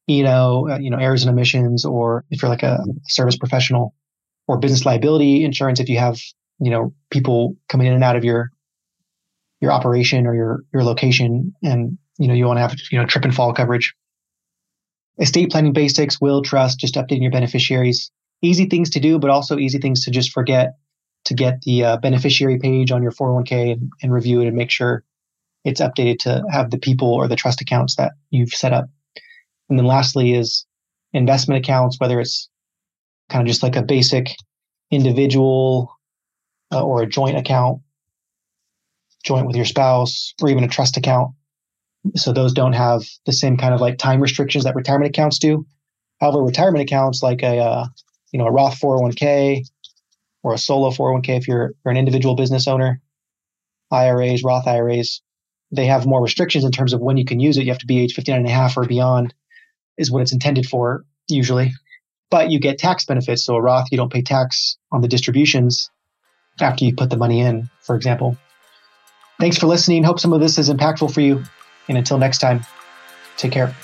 you 0.08 0.24
know, 0.24 0.68
uh, 0.68 0.78
you 0.78 0.90
know, 0.90 0.98
errors 0.98 1.22
and 1.22 1.30
omissions, 1.30 1.84
or 1.84 2.24
if 2.30 2.42
you're 2.42 2.50
like 2.50 2.62
a 2.62 2.78
service 3.06 3.36
professional, 3.36 3.94
or 4.48 4.58
business 4.58 4.84
liability 4.84 5.44
insurance 5.44 5.78
if 5.78 5.88
you 5.88 5.98
have, 5.98 6.18
you 6.58 6.70
know, 6.70 6.92
people 7.10 7.54
coming 7.68 7.86
in 7.86 7.92
and 7.92 8.02
out 8.02 8.16
of 8.16 8.24
your 8.24 8.50
your 9.60 9.72
operation 9.72 10.26
or 10.26 10.34
your 10.34 10.64
your 10.72 10.84
location, 10.84 11.54
and 11.62 11.98
you 12.18 12.28
know, 12.28 12.34
you 12.34 12.46
want 12.46 12.58
to 12.58 12.62
have 12.62 12.74
you 12.90 12.98
know 12.98 13.06
trip 13.06 13.24
and 13.24 13.34
fall 13.34 13.52
coverage. 13.52 13.94
Estate 15.20 15.50
planning 15.50 15.72
basics, 15.72 16.20
will, 16.20 16.42
trust, 16.42 16.78
just 16.78 16.94
updating 16.94 17.22
your 17.22 17.32
beneficiaries. 17.32 18.10
Easy 18.40 18.66
things 18.66 18.90
to 18.90 19.00
do, 19.00 19.18
but 19.18 19.30
also 19.30 19.58
easy 19.58 19.78
things 19.78 20.04
to 20.04 20.12
just 20.12 20.30
forget 20.30 20.76
to 21.24 21.34
get 21.34 21.60
the 21.62 21.84
uh, 21.84 21.96
beneficiary 21.96 22.58
page 22.58 22.92
on 22.92 23.02
your 23.02 23.10
401k 23.10 23.72
and, 23.72 23.92
and 24.02 24.12
review 24.12 24.40
it 24.40 24.46
and 24.46 24.56
make 24.56 24.70
sure 24.70 25.04
it's 25.64 25.80
updated 25.80 26.18
to 26.20 26.44
have 26.50 26.70
the 26.70 26.78
people 26.78 27.12
or 27.12 27.28
the 27.28 27.36
trust 27.36 27.60
accounts 27.60 27.96
that 27.96 28.12
you've 28.30 28.50
set 28.50 28.72
up. 28.72 28.88
And 29.68 29.78
then 29.78 29.86
lastly 29.86 30.34
is 30.34 30.64
investment 31.12 31.64
accounts, 31.64 31.98
whether 31.98 32.20
it's 32.20 32.48
kind 33.28 33.42
of 33.42 33.48
just 33.48 33.62
like 33.62 33.76
a 33.76 33.82
basic 33.82 34.36
individual 34.90 35.92
uh, 36.72 36.82
or 36.82 37.02
a 37.02 37.06
joint 37.06 37.36
account, 37.36 37.80
joint 39.28 39.46
with 39.46 39.56
your 39.56 39.64
spouse, 39.64 40.34
or 40.42 40.48
even 40.48 40.64
a 40.64 40.68
trust 40.68 40.96
account. 40.96 41.34
So 42.16 42.32
those 42.32 42.54
don't 42.54 42.72
have 42.72 43.02
the 43.26 43.32
same 43.32 43.56
kind 43.56 43.74
of 43.74 43.80
like 43.80 43.98
time 43.98 44.20
restrictions 44.20 44.64
that 44.64 44.74
retirement 44.74 45.10
accounts 45.10 45.38
do. 45.38 45.66
However, 46.20 46.42
retirement 46.42 46.82
accounts 46.82 47.22
like 47.22 47.42
a 47.42 47.58
uh, 47.58 47.86
you 48.32 48.38
know 48.38 48.46
a 48.46 48.50
Roth 48.50 48.80
401k 48.80 49.64
or 50.42 50.54
a 50.54 50.58
solo 50.58 50.90
401k 50.90 51.36
if 51.36 51.48
you're, 51.48 51.74
you're 51.84 51.92
an 51.92 51.96
individual 51.96 52.34
business 52.34 52.66
owner, 52.66 53.00
IRAs, 53.90 54.42
Roth 54.42 54.66
IRAs, 54.66 55.20
they 55.70 55.86
have 55.86 56.06
more 56.06 56.22
restrictions 56.22 56.64
in 56.64 56.70
terms 56.70 56.92
of 56.92 57.00
when 57.00 57.16
you 57.16 57.24
can 57.24 57.40
use 57.40 57.58
it. 57.58 57.64
You 57.64 57.70
have 57.70 57.80
to 57.80 57.86
be 57.86 58.00
age 58.00 58.14
59 58.14 58.40
and 58.40 58.48
a 58.48 58.52
half 58.52 58.76
or 58.76 58.86
beyond 58.86 59.34
is 59.98 60.10
what 60.10 60.22
it's 60.22 60.32
intended 60.32 60.66
for 60.66 61.04
usually. 61.28 61.72
But 62.30 62.50
you 62.50 62.60
get 62.60 62.78
tax 62.78 63.04
benefits. 63.04 63.44
So 63.44 63.56
a 63.56 63.60
Roth, 63.60 63.88
you 63.90 63.96
don't 63.96 64.12
pay 64.12 64.22
tax 64.22 64.78
on 64.92 65.00
the 65.02 65.08
distributions 65.08 65.90
after 66.60 66.84
you 66.84 66.94
put 66.94 67.10
the 67.10 67.16
money 67.16 67.40
in, 67.40 67.68
for 67.82 67.96
example. 67.96 68.36
Thanks 69.38 69.56
for 69.56 69.66
listening. 69.66 70.02
Hope 70.02 70.18
some 70.18 70.32
of 70.32 70.40
this 70.40 70.58
is 70.58 70.68
impactful 70.68 71.14
for 71.14 71.20
you. 71.20 71.42
And 71.88 71.96
until 71.96 72.18
next 72.18 72.38
time, 72.38 72.66
take 73.36 73.52
care. 73.52 73.74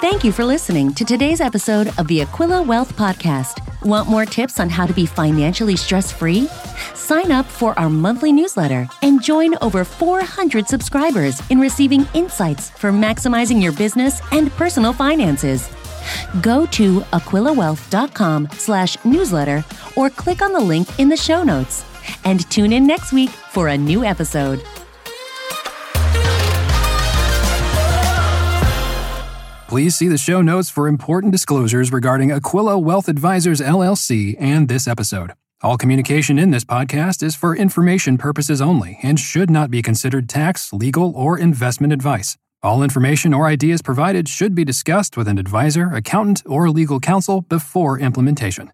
Thank 0.00 0.24
you 0.24 0.32
for 0.32 0.44
listening 0.44 0.94
to 0.94 1.04
today's 1.04 1.40
episode 1.40 1.92
of 1.98 2.08
the 2.08 2.22
Aquila 2.22 2.62
Wealth 2.62 2.96
Podcast. 2.96 3.64
Want 3.84 4.08
more 4.08 4.24
tips 4.24 4.58
on 4.58 4.68
how 4.68 4.86
to 4.86 4.92
be 4.92 5.06
financially 5.06 5.76
stress 5.76 6.10
free? 6.10 6.48
Sign 6.94 7.30
up 7.30 7.46
for 7.46 7.78
our 7.78 7.88
monthly 7.88 8.32
newsletter 8.32 8.88
and 9.02 9.22
join 9.22 9.54
over 9.60 9.84
400 9.84 10.66
subscribers 10.66 11.40
in 11.50 11.60
receiving 11.60 12.06
insights 12.14 12.70
for 12.70 12.90
maximizing 12.90 13.62
your 13.62 13.72
business 13.72 14.20
and 14.32 14.50
personal 14.52 14.92
finances. 14.92 15.68
Go 16.40 16.66
to 16.66 17.00
aquilawealth.com 17.00 18.48
slash 18.52 19.02
newsletter 19.04 19.64
or 19.96 20.10
click 20.10 20.42
on 20.42 20.52
the 20.52 20.60
link 20.60 20.88
in 20.98 21.08
the 21.08 21.16
show 21.16 21.42
notes. 21.42 21.84
And 22.24 22.48
tune 22.50 22.72
in 22.72 22.86
next 22.86 23.12
week 23.12 23.30
for 23.30 23.68
a 23.68 23.76
new 23.76 24.04
episode. 24.04 24.62
Please 29.68 29.96
see 29.96 30.08
the 30.08 30.16
show 30.16 30.40
notes 30.40 30.70
for 30.70 30.88
important 30.88 31.30
disclosures 31.30 31.92
regarding 31.92 32.32
Aquila 32.32 32.78
Wealth 32.78 33.06
Advisors 33.06 33.60
LLC 33.60 34.34
and 34.40 34.66
this 34.66 34.88
episode. 34.88 35.34
All 35.60 35.76
communication 35.76 36.38
in 36.38 36.52
this 36.52 36.64
podcast 36.64 37.22
is 37.22 37.36
for 37.36 37.54
information 37.54 38.16
purposes 38.16 38.62
only 38.62 38.98
and 39.02 39.20
should 39.20 39.50
not 39.50 39.70
be 39.70 39.82
considered 39.82 40.26
tax, 40.26 40.72
legal, 40.72 41.12
or 41.14 41.38
investment 41.38 41.92
advice. 41.92 42.38
All 42.60 42.82
information 42.82 43.32
or 43.32 43.46
ideas 43.46 43.82
provided 43.82 44.28
should 44.28 44.52
be 44.52 44.64
discussed 44.64 45.16
with 45.16 45.28
an 45.28 45.38
advisor, 45.38 45.90
accountant, 45.92 46.42
or 46.44 46.70
legal 46.70 46.98
counsel 46.98 47.42
before 47.42 48.00
implementation. 48.00 48.72